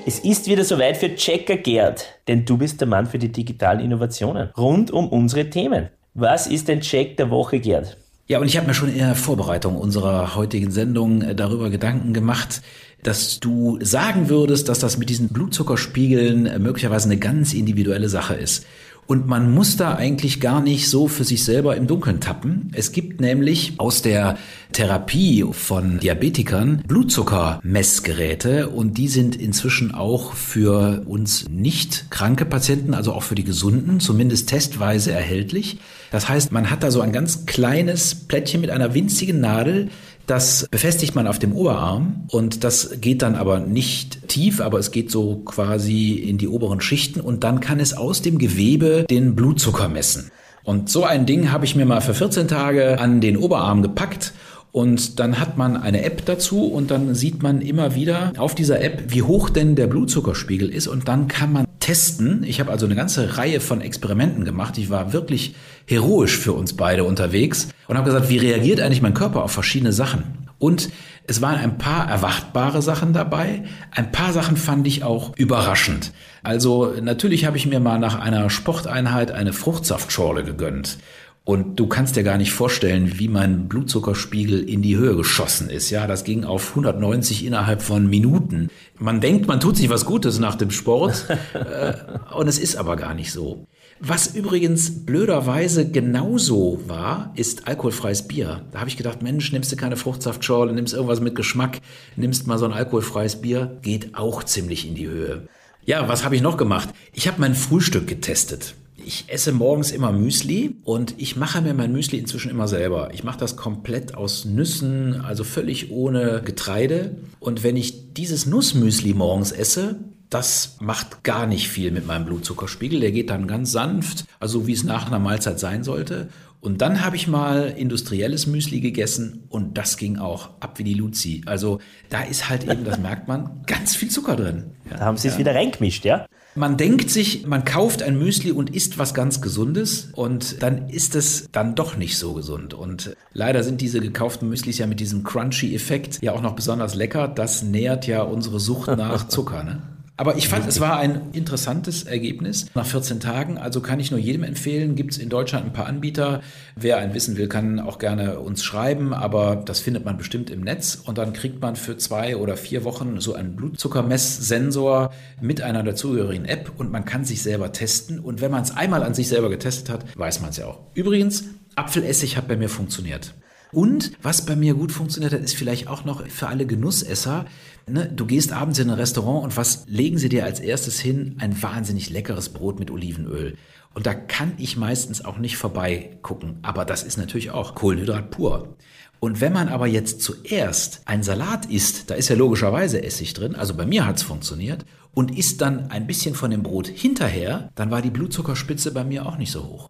Es 0.05 0.19
ist 0.19 0.45
wieder 0.45 0.63
soweit 0.63 0.97
für 0.97 1.15
Checker 1.15 1.57
Gerd, 1.57 2.05
denn 2.27 2.45
du 2.45 2.59
bist 2.59 2.79
der 2.79 2.87
Mann 2.87 3.07
für 3.07 3.17
die 3.17 3.31
digitalen 3.31 3.79
Innovationen 3.79 4.49
rund 4.55 4.91
um 4.91 5.09
unsere 5.09 5.49
Themen. 5.49 5.89
Was 6.13 6.45
ist 6.45 6.69
dein 6.69 6.81
Check 6.81 7.17
der 7.17 7.31
Woche, 7.31 7.59
Gerd? 7.59 7.97
Ja, 8.27 8.39
und 8.39 8.45
ich 8.45 8.57
habe 8.57 8.67
mir 8.67 8.75
schon 8.75 8.89
in 8.89 8.99
der 8.99 9.15
Vorbereitung 9.15 9.77
unserer 9.77 10.35
heutigen 10.35 10.69
Sendung 10.69 11.21
äh, 11.21 11.35
darüber 11.35 11.71
Gedanken 11.71 12.13
gemacht, 12.13 12.61
dass 13.05 13.39
du 13.39 13.77
sagen 13.81 14.29
würdest, 14.29 14.67
dass 14.67 14.79
das 14.79 14.97
mit 14.97 15.09
diesen 15.09 15.29
Blutzuckerspiegeln 15.29 16.47
äh, 16.47 16.59
möglicherweise 16.59 17.05
eine 17.05 17.17
ganz 17.17 17.53
individuelle 17.53 18.09
Sache 18.09 18.33
ist. 18.33 18.65
Und 19.07 19.27
man 19.27 19.51
muss 19.51 19.77
da 19.77 19.93
eigentlich 19.93 20.39
gar 20.39 20.61
nicht 20.61 20.89
so 20.89 21.07
für 21.07 21.23
sich 21.23 21.43
selber 21.43 21.77
im 21.77 21.85
Dunkeln 21.85 22.19
tappen. 22.19 22.71
Es 22.73 22.91
gibt 22.91 23.21
nämlich 23.21 23.73
aus 23.77 24.01
der 24.01 24.39
Therapie 24.71 25.45
von 25.51 25.99
Diabetikern 25.99 26.81
Blutzuckermessgeräte 26.87 28.69
und 28.69 28.97
die 28.97 29.07
sind 29.07 29.35
inzwischen 29.35 29.93
auch 29.93 30.33
für 30.33 31.03
uns 31.05 31.47
nicht 31.49 32.09
kranke 32.09 32.45
Patienten, 32.45 32.95
also 32.95 33.13
auch 33.13 33.21
für 33.21 33.35
die 33.35 33.43
Gesunden, 33.43 33.99
zumindest 33.99 34.49
testweise 34.49 35.11
erhältlich. 35.11 35.77
Das 36.09 36.27
heißt, 36.27 36.51
man 36.51 36.71
hat 36.71 36.81
da 36.81 36.89
so 36.89 37.01
ein 37.01 37.11
ganz 37.11 37.45
kleines 37.45 38.15
Plättchen 38.15 38.61
mit 38.61 38.71
einer 38.71 38.95
winzigen 38.95 39.39
Nadel, 39.39 39.89
das 40.27 40.67
befestigt 40.69 41.15
man 41.15 41.27
auf 41.27 41.39
dem 41.39 41.53
Oberarm 41.53 42.25
und 42.29 42.63
das 42.63 43.01
geht 43.01 43.21
dann 43.21 43.35
aber 43.35 43.59
nicht 43.59 44.27
tief, 44.27 44.61
aber 44.61 44.79
es 44.79 44.91
geht 44.91 45.11
so 45.11 45.37
quasi 45.45 46.13
in 46.13 46.37
die 46.37 46.47
oberen 46.47 46.81
Schichten 46.81 47.21
und 47.21 47.43
dann 47.43 47.59
kann 47.59 47.79
es 47.79 47.93
aus 47.93 48.21
dem 48.21 48.37
Gewebe 48.37 49.05
den 49.09 49.35
Blutzucker 49.35 49.87
messen. 49.87 50.31
Und 50.63 50.89
so 50.89 51.03
ein 51.03 51.27
Ding 51.27 51.51
habe 51.51 51.65
ich 51.65 51.75
mir 51.75 51.85
mal 51.85 52.01
für 52.01 52.15
14 52.15 52.47
Tage 52.47 52.99
an 52.99 53.21
den 53.21 53.37
Oberarm 53.37 53.83
gepackt 53.83 54.33
und 54.75 55.21
dann 55.21 55.39
hat 55.39 55.55
man 55.57 55.77
eine 55.77 56.03
App 56.03 56.25
dazu 56.25 56.65
und 56.65 56.91
dann 56.91 57.15
sieht 57.15 57.41
man 57.41 57.61
immer 57.61 57.95
wieder 57.95 58.33
auf 58.35 58.55
dieser 58.55 58.81
App, 58.81 59.03
wie 59.07 59.21
hoch 59.21 59.49
denn 59.49 59.77
der 59.77 59.87
Blutzuckerspiegel 59.87 60.67
ist 60.67 60.87
und 60.87 61.07
dann 61.07 61.29
kann 61.29 61.53
man 61.53 61.65
testen. 61.79 62.43
Ich 62.43 62.59
habe 62.59 62.71
also 62.71 62.85
eine 62.85 62.95
ganze 62.95 63.37
Reihe 63.37 63.61
von 63.61 63.79
Experimenten 63.79 64.43
gemacht. 64.43 64.77
Ich 64.77 64.89
war 64.89 65.13
wirklich 65.13 65.55
heroisch 65.85 66.37
für 66.37 66.51
uns 66.51 66.75
beide 66.75 67.05
unterwegs 67.05 67.69
und 67.87 67.95
habe 67.97 68.11
gesagt, 68.11 68.29
wie 68.29 68.37
reagiert 68.37 68.81
eigentlich 68.81 69.01
mein 69.01 69.13
Körper 69.13 69.43
auf 69.43 69.51
verschiedene 69.53 69.93
Sachen? 69.93 70.49
Und 70.59 70.89
es 71.25 71.41
waren 71.41 71.57
ein 71.57 71.77
paar 71.77 72.09
erwartbare 72.09 72.81
Sachen 72.81 73.13
dabei. 73.13 73.63
Ein 73.91 74.11
paar 74.11 74.33
Sachen 74.33 74.57
fand 74.57 74.85
ich 74.87 75.05
auch 75.05 75.37
überraschend. 75.37 76.11
Also 76.43 76.93
natürlich 77.01 77.45
habe 77.45 77.55
ich 77.55 77.65
mir 77.65 77.79
mal 77.79 77.97
nach 77.97 78.19
einer 78.19 78.49
Sporteinheit 78.49 79.31
eine 79.31 79.53
Fruchtsaftschorle 79.53 80.43
gegönnt. 80.43 80.97
Und 81.45 81.79
du 81.79 81.85
kannst 81.85 82.15
dir 82.15 82.23
gar 82.23 82.39
nicht 82.39 82.51
vorstellen, 82.51 83.19
wie 83.19 83.27
mein 83.27 83.67
Blutzuckerspiegel 83.67 84.67
in 84.67 84.81
die 84.81 84.97
Höhe 84.97 85.15
geschossen 85.15 85.69
ist. 85.69 85.91
Ja, 85.91 86.07
das 86.07 86.23
ging 86.23 86.43
auf 86.43 86.71
190 86.71 87.45
innerhalb 87.45 87.83
von 87.83 88.09
Minuten. 88.09 88.71
Man 88.97 89.21
denkt, 89.21 89.47
man 89.47 89.59
tut 89.59 89.77
sich 89.77 89.89
was 89.89 90.05
Gutes 90.05 90.39
nach 90.39 90.55
dem 90.55 90.71
Sport. 90.71 91.27
äh, 91.53 91.93
und 92.35 92.47
es 92.47 92.57
ist 92.57 92.77
aber 92.77 92.95
gar 92.95 93.13
nicht 93.13 93.31
so. 93.31 93.67
Was 93.99 94.33
übrigens 94.33 95.05
blöderweise 95.05 95.89
genauso 95.89 96.81
war, 96.87 97.31
ist 97.35 97.67
alkoholfreies 97.67 98.27
Bier. 98.27 98.63
Da 98.71 98.79
habe 98.79 98.89
ich 98.89 98.97
gedacht, 98.97 99.21
Mensch, 99.21 99.51
nimmst 99.51 99.71
du 99.71 99.75
keine 99.75 99.97
Fruchtsaftschorle, 99.97 100.73
nimmst 100.73 100.95
irgendwas 100.95 101.21
mit 101.21 101.35
Geschmack, 101.35 101.77
nimmst 102.15 102.47
mal 102.47 102.57
so 102.57 102.65
ein 102.65 102.73
alkoholfreies 102.73 103.41
Bier, 103.41 103.77
geht 103.83 104.15
auch 104.15 104.43
ziemlich 104.43 104.87
in 104.87 104.95
die 104.95 105.07
Höhe. 105.07 105.47
Ja, 105.85 106.09
was 106.09 106.25
habe 106.25 106.35
ich 106.35 106.41
noch 106.41 106.57
gemacht? 106.57 106.89
Ich 107.13 107.27
habe 107.27 107.39
mein 107.39 107.53
Frühstück 107.53 108.07
getestet. 108.07 108.73
Ich 109.07 109.25
esse 109.27 109.51
morgens 109.51 109.91
immer 109.91 110.11
Müsli 110.11 110.77
und 110.83 111.13
ich 111.17 111.35
mache 111.35 111.61
mir 111.61 111.75
mein 111.75 111.91
Müsli 111.91 112.17
inzwischen 112.17 112.49
immer 112.49 112.67
selber. 112.67 113.11
Ich 113.13 113.23
mache 113.23 113.37
das 113.37 113.55
komplett 113.55 114.15
aus 114.15 114.45
Nüssen, 114.45 115.21
also 115.21 115.43
völlig 115.43 115.91
ohne 115.91 116.41
Getreide. 116.43 117.15
Und 117.39 117.61
wenn 117.61 117.77
ich 117.77 118.15
dieses 118.15 118.47
Nussmüsli 118.47 119.13
morgens 119.13 119.51
esse, 119.51 119.99
das 120.31 120.77
macht 120.79 121.23
gar 121.23 121.45
nicht 121.45 121.69
viel 121.69 121.91
mit 121.91 122.07
meinem 122.07 122.25
Blutzuckerspiegel. 122.25 122.99
Der 122.99 123.11
geht 123.11 123.29
dann 123.29 123.45
ganz 123.45 123.71
sanft, 123.71 124.25
also 124.39 124.65
wie 124.65 124.73
es 124.73 124.83
nach 124.83 125.05
einer 125.05 125.19
Mahlzeit 125.19 125.59
sein 125.59 125.83
sollte. 125.83 126.29
Und 126.59 126.81
dann 126.81 127.05
habe 127.05 127.15
ich 127.15 127.27
mal 127.27 127.75
industrielles 127.77 128.47
Müsli 128.47 128.79
gegessen 128.79 129.43
und 129.49 129.77
das 129.77 129.97
ging 129.97 130.17
auch 130.17 130.49
ab 130.61 130.79
wie 130.79 130.83
die 130.83 130.95
Luzi. 130.95 131.43
Also 131.45 131.79
da 132.09 132.23
ist 132.23 132.49
halt 132.49 132.63
eben, 132.63 132.83
das 132.83 132.97
merkt 132.97 133.27
man, 133.27 133.61
ganz 133.67 133.95
viel 133.95 134.09
Zucker 134.09 134.35
drin. 134.35 134.71
Ja, 134.89 134.97
da 134.97 135.05
haben 135.05 135.17
sie 135.17 135.27
es 135.27 135.37
wieder 135.37 135.53
reingemischt, 135.53 136.05
ja? 136.05 136.25
Man 136.57 136.77
denkt 136.77 137.09
sich, 137.09 137.45
man 137.45 137.65
kauft 137.65 138.01
ein 138.01 138.17
Müsli 138.17 138.53
und 138.53 138.73
isst 138.73 138.97
was 138.97 139.13
ganz 139.13 139.41
Gesundes 139.41 140.07
und 140.13 140.63
dann 140.63 140.87
ist 140.87 141.13
es 141.13 141.49
dann 141.51 141.75
doch 141.75 141.97
nicht 141.97 142.17
so 142.17 142.33
gesund. 142.33 142.73
Und 142.73 143.17
leider 143.33 143.61
sind 143.61 143.81
diese 143.81 143.99
gekauften 143.99 144.47
Müslis 144.47 144.77
ja 144.77 144.87
mit 144.87 145.01
diesem 145.01 145.25
Crunchy-Effekt 145.25 146.19
ja 146.21 146.31
auch 146.31 146.41
noch 146.41 146.55
besonders 146.55 146.95
lecker. 146.95 147.27
Das 147.27 147.61
nährt 147.61 148.07
ja 148.07 148.21
unsere 148.21 148.61
Sucht 148.61 148.87
nach 148.87 149.27
Zucker. 149.27 149.65
Ne? 149.65 149.81
Aber 150.17 150.37
ich 150.37 150.47
fand, 150.47 150.67
es 150.67 150.79
war 150.79 150.97
ein 150.97 151.31
interessantes 151.33 152.03
Ergebnis 152.03 152.67
nach 152.73 152.85
14 152.85 153.19
Tagen. 153.19 153.57
Also 153.57 153.81
kann 153.81 153.99
ich 153.99 154.11
nur 154.11 154.19
jedem 154.19 154.43
empfehlen. 154.43 154.95
Gibt 154.95 155.13
es 155.13 155.17
in 155.17 155.29
Deutschland 155.29 155.65
ein 155.65 155.73
paar 155.73 155.87
Anbieter. 155.87 156.41
Wer 156.75 156.97
ein 156.97 157.13
wissen 157.13 157.35
will, 157.35 157.47
kann 157.47 157.81
auch 157.81 157.99
gerne 157.99 158.39
uns 158.39 158.63
schreiben. 158.63 159.13
Aber 159.13 159.57
das 159.57 159.81
findet 159.81 160.05
man 160.05 160.17
bestimmt 160.17 160.49
im 160.49 160.61
Netz. 160.61 160.95
Und 160.95 161.17
dann 161.17 161.33
kriegt 161.33 161.61
man 161.61 161.75
für 161.75 161.97
zwei 161.97 162.37
oder 162.37 162.55
vier 162.55 162.85
Wochen 162.85 163.19
so 163.19 163.33
einen 163.33 163.55
Blutzuckermesssensor 163.55 165.11
mit 165.41 165.61
einer 165.61 165.83
dazugehörigen 165.83 166.45
App. 166.45 166.71
Und 166.77 166.91
man 166.91 167.03
kann 167.03 167.25
sich 167.25 167.41
selber 167.41 167.73
testen. 167.73 168.19
Und 168.19 168.39
wenn 168.39 168.51
man 168.51 168.63
es 168.63 168.71
einmal 168.75 169.03
an 169.03 169.13
sich 169.13 169.27
selber 169.27 169.49
getestet 169.49 169.89
hat, 169.89 170.05
weiß 170.17 170.39
man 170.39 170.51
es 170.51 170.57
ja 170.57 170.67
auch. 170.67 170.79
Übrigens, 170.93 171.43
Apfelessig 171.75 172.37
hat 172.37 172.47
bei 172.47 172.55
mir 172.55 172.69
funktioniert. 172.69 173.33
Und 173.75 174.13
was 174.21 174.45
bei 174.45 174.55
mir 174.55 174.73
gut 174.73 174.93
funktioniert 174.93 175.33
hat, 175.33 175.41
ist 175.41 175.53
vielleicht 175.53 175.89
auch 175.89 176.05
noch 176.05 176.25
für 176.27 176.47
alle 176.47 176.65
Genussesser. 176.65 177.43
Ne, 177.89 178.09
du 178.09 178.25
gehst 178.25 178.53
abends 178.53 178.79
in 178.79 178.89
ein 178.89 178.97
Restaurant 178.97 179.43
und 179.43 179.57
was 179.57 179.83
legen 179.89 180.17
sie 180.17 180.29
dir 180.29 180.45
als 180.45 180.61
erstes 180.61 181.01
hin? 181.01 181.35
Ein 181.39 181.61
wahnsinnig 181.61 182.09
leckeres 182.09 182.47
Brot 182.47 182.79
mit 182.79 182.89
Olivenöl. 182.89 183.57
Und 183.93 184.05
da 184.05 184.13
kann 184.13 184.53
ich 184.59 184.77
meistens 184.77 185.25
auch 185.25 185.39
nicht 185.39 185.57
vorbeigucken. 185.57 186.59
Aber 186.61 186.85
das 186.85 187.03
ist 187.03 187.17
natürlich 187.17 187.51
auch 187.51 187.75
Kohlenhydrat 187.75 188.31
pur. 188.31 188.77
Und 189.19 189.41
wenn 189.41 189.51
man 189.51 189.67
aber 189.67 189.87
jetzt 189.87 190.21
zuerst 190.21 191.01
einen 191.03 191.23
Salat 191.23 191.65
isst, 191.65 192.09
da 192.09 192.15
ist 192.15 192.29
ja 192.29 192.37
logischerweise 192.37 193.03
Essig 193.03 193.33
drin, 193.33 193.55
also 193.55 193.73
bei 193.73 193.85
mir 193.85 194.07
hat's 194.07 194.23
funktioniert, 194.23 194.85
und 195.13 195.37
isst 195.37 195.59
dann 195.59 195.91
ein 195.91 196.07
bisschen 196.07 196.33
von 196.33 196.49
dem 196.49 196.63
Brot 196.63 196.87
hinterher, 196.87 197.71
dann 197.75 197.91
war 197.91 198.01
die 198.01 198.09
Blutzuckerspitze 198.09 198.93
bei 198.93 199.03
mir 199.03 199.25
auch 199.25 199.37
nicht 199.37 199.51
so 199.51 199.65
hoch. 199.65 199.89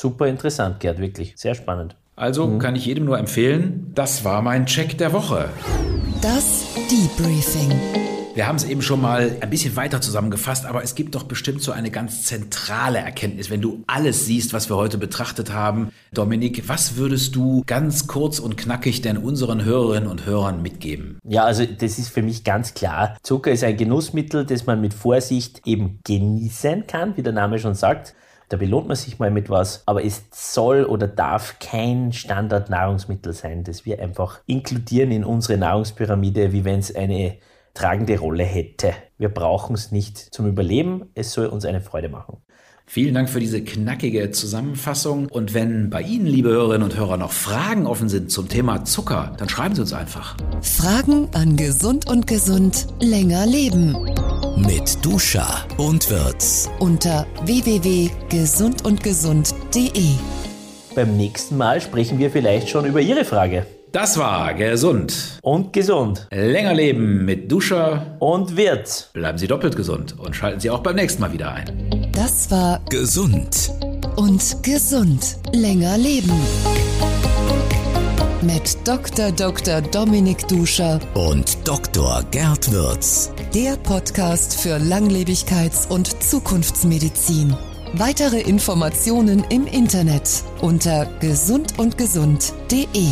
Super 0.00 0.28
interessant, 0.28 0.80
Gerd, 0.80 0.98
wirklich. 0.98 1.34
Sehr 1.36 1.54
spannend. 1.54 1.94
Also 2.18 2.48
mhm. 2.48 2.58
kann 2.58 2.74
ich 2.74 2.84
jedem 2.84 3.04
nur 3.04 3.16
empfehlen, 3.16 3.92
das 3.94 4.24
war 4.24 4.42
mein 4.42 4.66
Check 4.66 4.98
der 4.98 5.12
Woche. 5.12 5.50
Das 6.20 6.66
Debriefing. 6.90 7.70
Wir 8.34 8.48
haben 8.48 8.56
es 8.56 8.64
eben 8.64 8.82
schon 8.82 9.00
mal 9.00 9.36
ein 9.40 9.50
bisschen 9.50 9.76
weiter 9.76 10.00
zusammengefasst, 10.00 10.66
aber 10.66 10.82
es 10.82 10.96
gibt 10.96 11.14
doch 11.14 11.22
bestimmt 11.22 11.62
so 11.62 11.70
eine 11.70 11.92
ganz 11.92 12.24
zentrale 12.24 12.98
Erkenntnis, 12.98 13.50
wenn 13.50 13.60
du 13.60 13.84
alles 13.86 14.26
siehst, 14.26 14.52
was 14.52 14.68
wir 14.68 14.74
heute 14.74 14.98
betrachtet 14.98 15.52
haben. 15.52 15.92
Dominik, 16.12 16.68
was 16.68 16.96
würdest 16.96 17.36
du 17.36 17.62
ganz 17.66 18.08
kurz 18.08 18.40
und 18.40 18.56
knackig 18.56 19.00
denn 19.00 19.16
unseren 19.16 19.64
Hörerinnen 19.64 20.08
und 20.08 20.26
Hörern 20.26 20.60
mitgeben? 20.60 21.20
Ja, 21.22 21.44
also 21.44 21.66
das 21.66 22.00
ist 22.00 22.08
für 22.08 22.22
mich 22.22 22.42
ganz 22.42 22.74
klar. 22.74 23.16
Zucker 23.22 23.52
ist 23.52 23.62
ein 23.62 23.76
Genussmittel, 23.76 24.44
das 24.44 24.66
man 24.66 24.80
mit 24.80 24.92
Vorsicht 24.92 25.62
eben 25.66 26.00
genießen 26.04 26.88
kann, 26.88 27.16
wie 27.16 27.22
der 27.22 27.32
Name 27.32 27.60
schon 27.60 27.74
sagt. 27.74 28.16
Da 28.48 28.56
belohnt 28.56 28.88
man 28.88 28.96
sich 28.96 29.18
mal 29.18 29.30
mit 29.30 29.50
was, 29.50 29.82
aber 29.86 30.04
es 30.04 30.24
soll 30.30 30.84
oder 30.84 31.06
darf 31.06 31.58
kein 31.58 32.12
Standardnahrungsmittel 32.12 33.34
sein, 33.34 33.62
das 33.62 33.84
wir 33.84 34.00
einfach 34.00 34.40
inkludieren 34.46 35.10
in 35.10 35.24
unsere 35.24 35.58
Nahrungspyramide, 35.58 36.52
wie 36.52 36.64
wenn 36.64 36.78
es 36.78 36.94
eine 36.94 37.36
tragende 37.74 38.18
Rolle 38.18 38.44
hätte. 38.44 38.94
Wir 39.18 39.28
brauchen 39.28 39.74
es 39.74 39.92
nicht 39.92 40.16
zum 40.16 40.46
Überleben, 40.46 41.10
es 41.14 41.32
soll 41.32 41.46
uns 41.46 41.66
eine 41.66 41.82
Freude 41.82 42.08
machen. 42.08 42.42
Vielen 42.90 43.12
Dank 43.12 43.28
für 43.28 43.38
diese 43.38 43.60
knackige 43.60 44.30
Zusammenfassung. 44.30 45.26
Und 45.26 45.52
wenn 45.52 45.90
bei 45.90 46.00
Ihnen, 46.00 46.24
liebe 46.24 46.48
Hörerinnen 46.48 46.84
und 46.84 46.96
Hörer, 46.96 47.18
noch 47.18 47.32
Fragen 47.32 47.86
offen 47.86 48.08
sind 48.08 48.32
zum 48.32 48.48
Thema 48.48 48.86
Zucker, 48.86 49.34
dann 49.36 49.50
schreiben 49.50 49.74
Sie 49.74 49.82
uns 49.82 49.92
einfach. 49.92 50.38
Fragen 50.62 51.28
an 51.34 51.58
Gesund 51.58 52.08
und 52.08 52.26
Gesund 52.26 52.86
länger 52.98 53.44
leben. 53.44 53.94
Mit 54.56 55.04
Duscha 55.04 55.66
und 55.76 56.08
Wirtz. 56.08 56.70
Unter 56.78 57.26
www.gesundundgesund.de. 57.44 60.08
Beim 60.94 61.16
nächsten 61.18 61.58
Mal 61.58 61.82
sprechen 61.82 62.18
wir 62.18 62.30
vielleicht 62.30 62.70
schon 62.70 62.86
über 62.86 63.02
Ihre 63.02 63.26
Frage. 63.26 63.66
Das 63.92 64.18
war 64.18 64.54
gesund. 64.54 65.38
Und 65.42 65.74
gesund. 65.74 66.26
Länger 66.30 66.72
leben 66.72 67.26
mit 67.26 67.52
Duscher. 67.52 68.16
Und 68.18 68.56
Wirt. 68.56 69.10
Bleiben 69.12 69.36
Sie 69.36 69.46
doppelt 69.46 69.76
gesund 69.76 70.18
und 70.18 70.34
schalten 70.34 70.60
Sie 70.60 70.70
auch 70.70 70.82
beim 70.82 70.96
nächsten 70.96 71.20
Mal 71.20 71.34
wieder 71.34 71.52
ein. 71.52 71.97
Das 72.18 72.50
war 72.50 72.80
Gesund. 72.90 73.70
und 74.16 74.60
gesund. 74.64 75.36
Länger 75.52 75.96
leben. 75.96 76.32
Mit 78.42 78.76
Dr. 78.84 79.30
Dr. 79.30 79.80
Dominik 79.82 80.48
Duscher, 80.48 80.98
Und 81.14 81.56
Dr. 81.62 82.24
Gerd 82.32 82.72
Würz. 82.72 83.30
der 83.54 83.76
Podcast 83.76 84.58
für 84.60 84.78
Langlebigkeits- 84.78 85.86
und 85.88 86.20
Zukunftsmedizin. 86.20 87.56
Weitere 87.94 88.40
Informationen 88.40 89.44
im 89.50 89.68
Internet 89.68 90.42
unter 90.60 91.06
gesundundgesund.de. 91.20 93.06